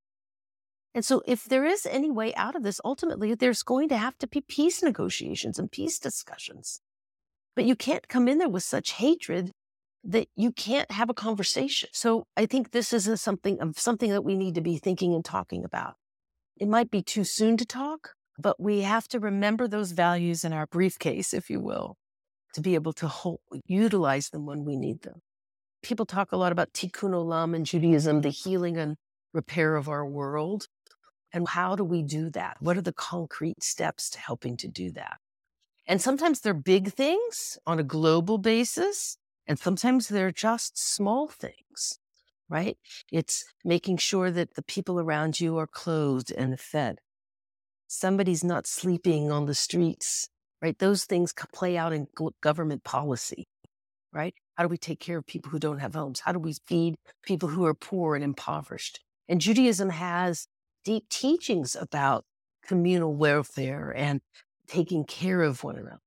[0.95, 4.19] And so, if there is any way out of this, ultimately, there's going to have
[4.19, 6.81] to be peace negotiations and peace discussions.
[7.57, 9.53] But you can't come in there with such hatred
[10.05, 11.89] that you can't have a conversation.
[11.93, 15.15] So, I think this is a something of something that we need to be thinking
[15.15, 15.95] and talking about.
[16.59, 20.53] It might be too soon to talk, but we have to remember those values in
[20.53, 21.97] our briefcase, if you will,
[22.55, 25.21] to be able to hold, utilize them when we need them.
[25.83, 28.97] People talk a lot about tikkun olam in Judaism, the healing and
[29.33, 30.67] repair of our world.
[31.33, 32.59] And how do we do that?
[32.61, 35.19] What are the concrete steps to helping to do that?
[35.87, 39.17] And sometimes they're big things on a global basis,
[39.47, 41.99] and sometimes they're just small things,
[42.49, 42.77] right?
[43.11, 46.99] It's making sure that the people around you are clothed and fed.
[47.89, 50.29] Somebody's not sleeping on the streets,
[50.63, 50.79] right?
[50.79, 52.07] Those things play out in
[52.41, 53.49] government policy,
[54.13, 54.35] right?
[54.55, 56.21] How do we take care of people who don't have homes?
[56.21, 59.01] How do we feed people who are poor and impoverished?
[59.29, 60.47] And Judaism has
[60.85, 62.25] deep teachings about
[62.67, 64.21] communal welfare and
[64.67, 66.01] taking care of one another.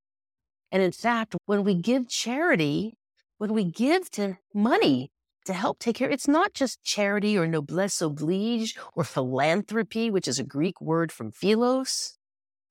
[0.72, 2.98] And in fact, when we give charity,
[3.38, 5.12] when we give to money
[5.46, 10.40] to help take care, it's not just charity or noblesse oblige or philanthropy, which is
[10.40, 12.18] a Greek word from philos,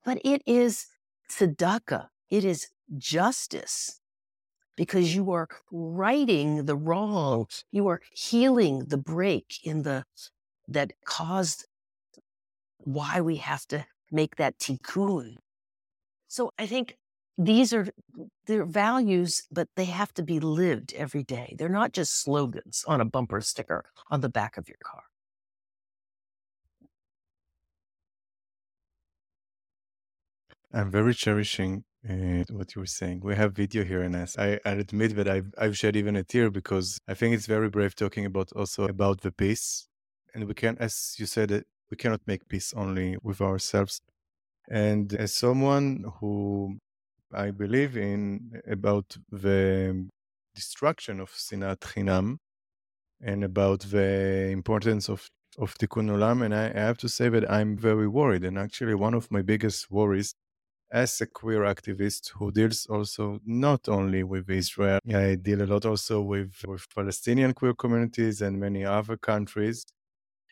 [0.05, 0.87] but it is
[1.31, 2.09] tzedakah.
[2.31, 4.01] It is justice
[4.77, 7.47] because you are righting the wrong.
[7.71, 10.05] You are healing the break in the
[10.67, 11.67] that caused
[12.85, 15.37] why we have to make that tikkun.
[16.29, 16.97] So I think
[17.37, 17.89] these are
[18.47, 21.57] their values, but they have to be lived every day.
[21.59, 25.03] They're not just slogans on a bumper sticker on the back of your car.
[30.73, 33.21] I'm very cherishing uh, what you were saying.
[33.23, 36.51] We have video here, and I, I admit that I've, I've shed even a tear
[36.51, 39.87] because I think it's very brave talking about also about the peace.
[40.35, 41.65] And we can, as you said,
[41.95, 43.95] we cannot make peace only with ourselves.
[44.69, 46.35] And as someone who
[47.33, 48.21] I believe in
[48.77, 50.09] about the
[50.59, 52.39] destruction of Sinat Chinam
[53.31, 54.11] and about the
[54.59, 55.21] importance of
[55.65, 58.45] of Tikkun Olam, and I, I have to say that I'm very worried.
[58.49, 60.35] And actually, one of my biggest worries
[60.91, 65.85] as a queer activist who deals also not only with Israel, I deal a lot
[65.93, 69.79] also with, with Palestinian queer communities and many other countries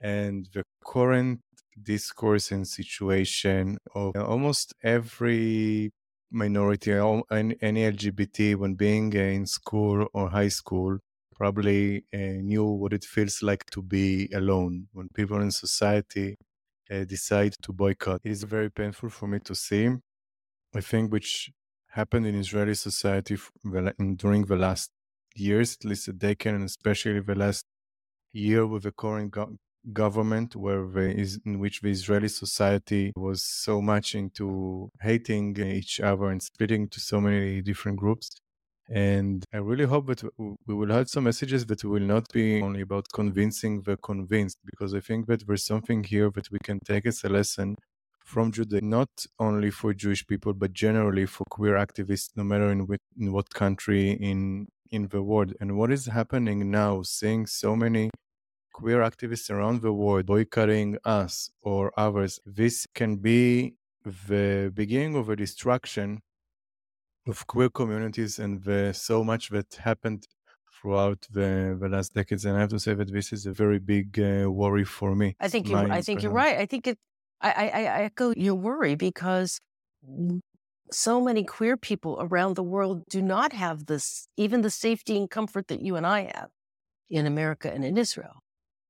[0.03, 1.41] and the current
[1.81, 5.93] discourse and situation of almost every
[6.31, 10.99] minority, any LGBT, when being in school or high school,
[11.35, 16.37] probably uh, knew what it feels like to be alone when people in society
[16.91, 18.21] uh, decide to boycott.
[18.25, 19.89] It is very painful for me to see.
[20.75, 21.51] I think which
[21.91, 23.37] happened in Israeli society
[24.17, 24.91] during the last
[25.35, 27.65] years, at least a decade, and especially the last
[28.33, 29.33] year with the current
[29.93, 36.29] government where the, in which the Israeli society was so much into hating each other
[36.29, 38.31] and splitting to so many different groups.
[38.89, 42.83] And I really hope that we will have some messages that will not be only
[42.83, 47.07] about convincing the convinced, because I think that there's something here that we can take
[47.07, 47.77] as a lesson
[48.25, 49.09] from Judaism, not
[49.39, 53.49] only for Jewish people, but generally for queer activists, no matter in, which, in what
[53.51, 55.55] country in in the world.
[55.59, 58.11] And what is happening now, seeing so many
[58.73, 65.29] queer activists around the world boycotting us or others, this can be the beginning of
[65.29, 66.21] a destruction
[67.27, 70.27] of queer communities and the, so much that happened
[70.75, 72.45] throughout the, the last decades.
[72.45, 75.37] And I have to say that this is a very big uh, worry for me.
[75.39, 76.59] I think you, I think you're right.
[76.59, 76.99] I think it.
[77.41, 79.61] I, I, I echo your worry because
[80.93, 85.29] so many queer people around the world do not have this, even the safety and
[85.29, 86.51] comfort that you and I have
[87.11, 88.42] in America and in Israel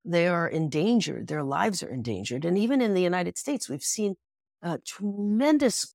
[0.05, 1.29] they are endangered.
[1.29, 2.45] Their lives are endangered.
[2.45, 4.17] And even in the United States, we've seen
[4.63, 5.95] uh, tremendous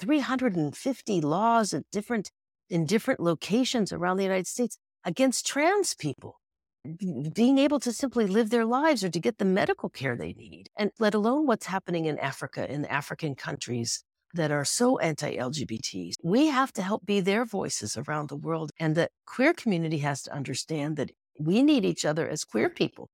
[0.00, 2.30] 350 laws different,
[2.68, 6.40] in different locations around the United States against trans people.
[7.34, 10.70] being able to simply live their lives or to get the medical care they need,
[10.78, 16.12] and let alone what's happening in Africa, in African countries that are so anti LGBT.
[16.22, 18.70] We have to help be their voices around the world.
[18.78, 23.10] And the queer community has to understand that we need each other as queer people.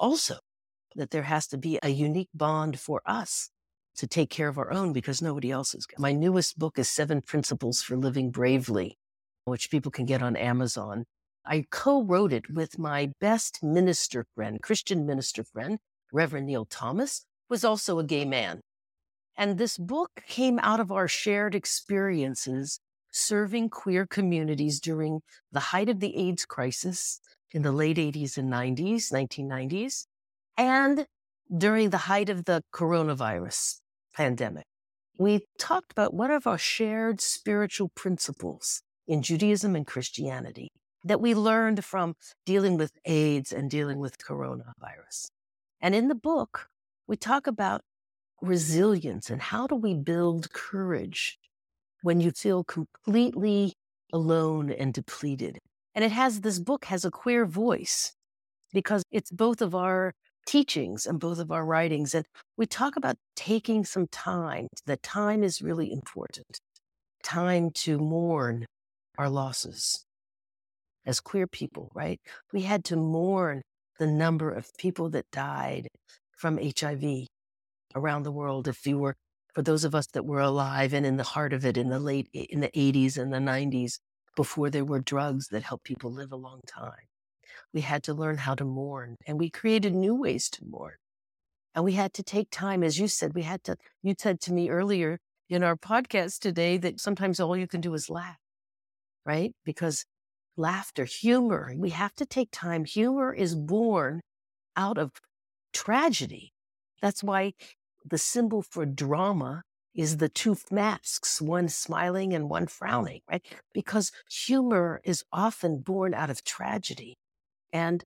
[0.00, 0.38] Also,
[0.96, 3.50] that there has to be a unique bond for us
[3.96, 5.86] to take care of our own because nobody else is.
[5.98, 8.96] My newest book is Seven Principles for Living Bravely,
[9.44, 11.04] which people can get on Amazon.
[11.44, 15.78] I co wrote it with my best minister friend, Christian minister friend,
[16.14, 18.62] Reverend Neil Thomas, was also a gay man.
[19.36, 22.80] And this book came out of our shared experiences
[23.12, 25.20] serving queer communities during
[25.52, 27.20] the height of the AIDS crisis
[27.52, 30.06] in the late 80s and 90s, 1990s,
[30.56, 31.06] and
[31.56, 33.80] during the height of the coronavirus
[34.14, 34.66] pandemic.
[35.18, 40.70] We talked about what are our shared spiritual principles in Judaism and Christianity
[41.04, 42.14] that we learned from
[42.46, 45.28] dealing with AIDS and dealing with coronavirus.
[45.80, 46.68] And in the book,
[47.06, 47.82] we talk about
[48.40, 51.38] resilience and how do we build courage
[52.02, 53.74] when you feel completely
[54.12, 55.58] alone and depleted.
[55.94, 58.12] And it has this book has a queer voice
[58.72, 60.12] because it's both of our
[60.46, 62.14] teachings and both of our writings.
[62.14, 62.24] And
[62.56, 66.58] we talk about taking some time, The time is really important.
[67.22, 68.66] Time to mourn
[69.18, 70.04] our losses,
[71.04, 72.20] as queer people, right?
[72.52, 73.62] We had to mourn
[73.98, 75.88] the number of people that died
[76.36, 77.26] from HIV
[77.94, 78.66] around the world.
[78.66, 79.14] If you were,
[79.54, 81.98] for those of us that were alive and in the heart of it in the
[81.98, 83.98] late, in the 80s and the 90s,
[84.36, 87.08] before there were drugs that helped people live a long time,
[87.72, 90.94] we had to learn how to mourn and we created new ways to mourn.
[91.74, 94.52] And we had to take time, as you said, we had to, you said to
[94.52, 95.18] me earlier
[95.48, 98.38] in our podcast today that sometimes all you can do is laugh,
[99.24, 99.52] right?
[99.64, 100.04] Because
[100.56, 101.72] laughter, humor.
[101.76, 102.84] We have to take time.
[102.84, 104.20] Humor is born
[104.76, 105.12] out of
[105.72, 106.52] tragedy.
[107.00, 107.52] That's why
[108.04, 109.62] the symbol for drama
[109.94, 113.44] is the two masks, one smiling and one frowning, right?
[113.72, 117.18] Because humor is often born out of tragedy.
[117.72, 118.04] And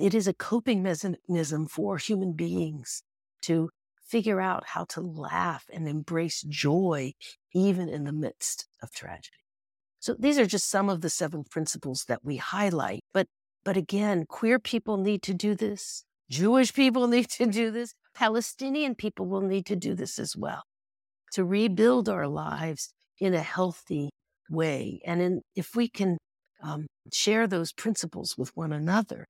[0.00, 3.02] it is a coping mechanism for human beings
[3.42, 3.70] to
[4.02, 7.12] figure out how to laugh and embrace joy,
[7.54, 9.36] even in the midst of tragedy.
[10.00, 13.02] So these are just some of the seven principles that we highlight.
[13.12, 13.28] But,
[13.64, 16.04] but again, queer people need to do this.
[16.28, 17.94] Jewish people need to do this.
[18.14, 20.64] Palestinian people will need to do this as well
[21.34, 24.10] to rebuild our lives in a healthy
[24.48, 25.00] way.
[25.04, 26.16] And in, if we can
[26.62, 29.26] um, share those principles with one another,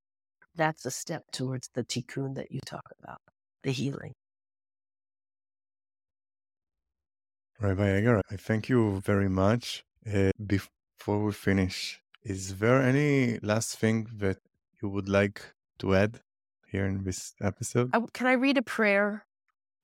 [0.55, 3.18] that's a step towards the tikkun that you talk about,
[3.62, 4.12] the healing.
[7.59, 9.84] Rabbi Eger, I thank you very much.
[10.07, 14.38] Uh, before we finish, is there any last thing that
[14.82, 15.40] you would like
[15.78, 16.20] to add
[16.68, 17.90] here in this episode?
[17.94, 19.24] I, can I read a prayer?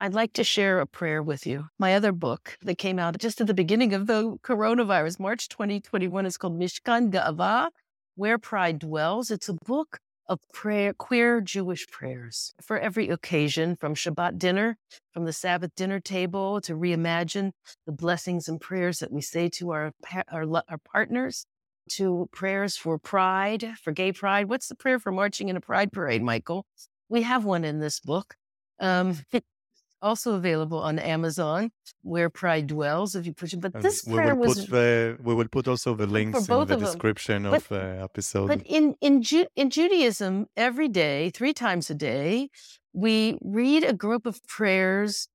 [0.03, 1.67] I'd like to share a prayer with you.
[1.79, 6.25] My other book that came out just at the beginning of the coronavirus, March 2021,
[6.25, 7.69] is called Mishkan Ga'ava,
[8.15, 9.31] Where Pride Dwells.
[9.31, 14.79] It's a book of prayer, queer Jewish prayers for every occasion, from Shabbat dinner,
[15.13, 17.51] from the Sabbath dinner table to reimagine
[17.85, 19.93] the blessings and prayers that we say to our,
[20.33, 21.45] our, our partners,
[21.91, 24.49] to prayers for pride, for gay pride.
[24.49, 26.65] What's the prayer for marching in a pride parade, Michael?
[27.11, 28.35] We have one in this book.
[28.79, 29.19] Um,
[30.03, 31.71] also available on Amazon,
[32.03, 33.15] where pride dwells.
[33.15, 34.67] If you push it, but and this prayer will was.
[34.67, 38.49] The, we will put also the links in the description of the episode.
[38.49, 42.49] But in in Ju- in Judaism, every day, three times a day,
[42.93, 45.29] we read a group of prayers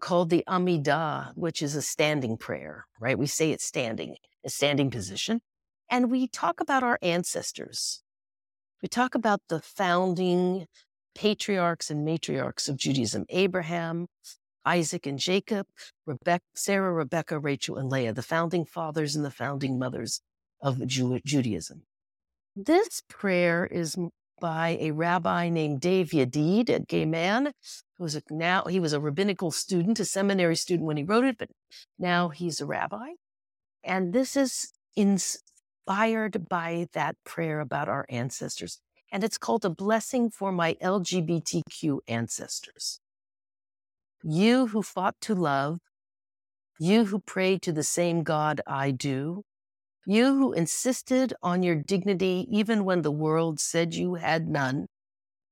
[0.00, 2.86] called the Amidah, which is a standing prayer.
[3.00, 3.18] Right?
[3.18, 4.98] We say it's standing, a standing mm-hmm.
[4.98, 5.40] position,
[5.90, 8.02] and we talk about our ancestors.
[8.82, 10.66] We talk about the founding
[11.18, 14.06] patriarchs and matriarchs of Judaism Abraham,
[14.64, 15.66] Isaac and Jacob,
[16.54, 20.20] Sarah, Rebecca, Rachel, and Leah, the founding fathers and the founding mothers
[20.62, 21.82] of Jew- Judaism.
[22.54, 23.96] This prayer is
[24.40, 27.50] by a rabbi named Dave Yadid, a gay man
[27.96, 31.24] who was a, now he was a rabbinical student, a seminary student when he wrote
[31.24, 31.48] it, but
[31.98, 33.08] now he's a rabbi.
[33.82, 38.78] And this is inspired by that prayer about our ancestors
[39.10, 43.00] and it's called A Blessing for My LGBTQ Ancestors.
[44.22, 45.78] You who fought to love,
[46.78, 49.42] you who prayed to the same God I do,
[50.06, 54.86] you who insisted on your dignity even when the world said you had none,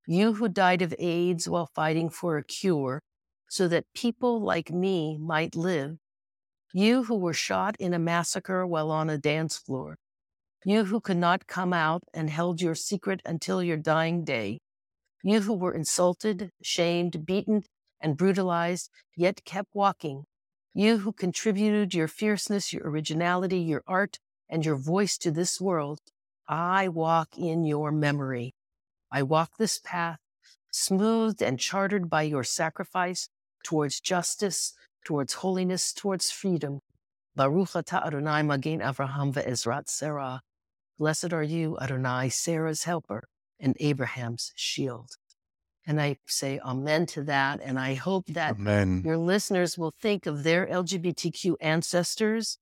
[0.06, 3.00] you who died of AIDS while fighting for a cure
[3.48, 5.96] so that people like me might live,
[6.72, 9.96] you who were shot in a massacre while on a dance floor,
[10.68, 14.58] You who could not come out and held your secret until your dying day.
[15.22, 17.62] You who were insulted, shamed, beaten,
[18.00, 20.24] and brutalized, yet kept walking.
[20.74, 26.00] You who contributed your fierceness, your originality, your art, and your voice to this world.
[26.48, 28.52] I walk in your memory.
[29.12, 30.18] I walk this path,
[30.72, 33.28] smoothed and chartered by your sacrifice
[33.62, 34.72] towards justice,
[35.04, 36.80] towards holiness, towards freedom.
[37.36, 40.40] Baruch atah Adonai Magen Avraham ve'ezrat Sarah.
[40.98, 43.28] Blessed are you, Adonai, Sarah's helper
[43.60, 45.10] and Abraham's shield.
[45.86, 47.60] And I say amen to that.
[47.62, 49.02] And I hope that Amen.
[49.04, 52.58] your listeners will think of their LGBTQ ancestors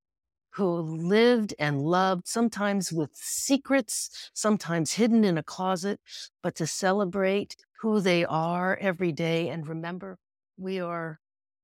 [0.51, 5.99] who lived and loved, sometimes with secrets, sometimes hidden in a closet,
[6.41, 9.49] but to celebrate who they are every day.
[9.49, 10.17] And remember,
[10.57, 11.19] we are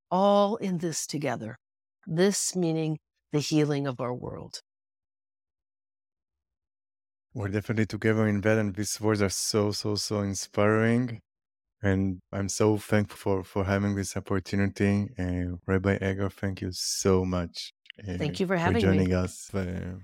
[0.10, 1.58] all in this together.
[2.06, 3.00] This meaning
[3.32, 4.62] the healing of our world.
[7.34, 11.22] We're definitely together in that, and these words are so, so, so inspiring.
[11.82, 15.10] And I'm so thankful for, for having this opportunity.
[15.18, 17.74] Uh, Rabbi Eger, thank you so much.
[18.00, 19.16] Uh, Thank you for having for joining me.
[19.16, 19.54] us.
[19.54, 19.96] Uh,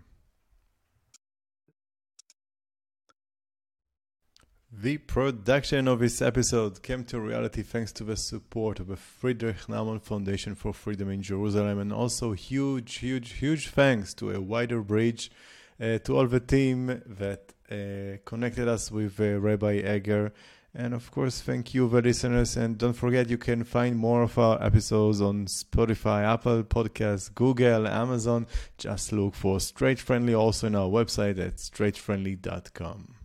[4.71, 9.67] the production of this episode came to reality thanks to the support of the Friedrich
[9.67, 14.81] Naumann Foundation for Freedom in Jerusalem, and also huge, huge, huge thanks to a wider
[14.81, 15.31] bridge
[15.79, 20.33] to all the team that uh, connected us with uh, Rabbi Eger.
[20.73, 22.55] And of course, thank you, the listeners.
[22.55, 27.87] And don't forget, you can find more of our episodes on Spotify, Apple Podcasts, Google,
[27.87, 28.45] Amazon.
[28.77, 33.16] Just look for Straight Friendly also in our website at straightfriendly.com.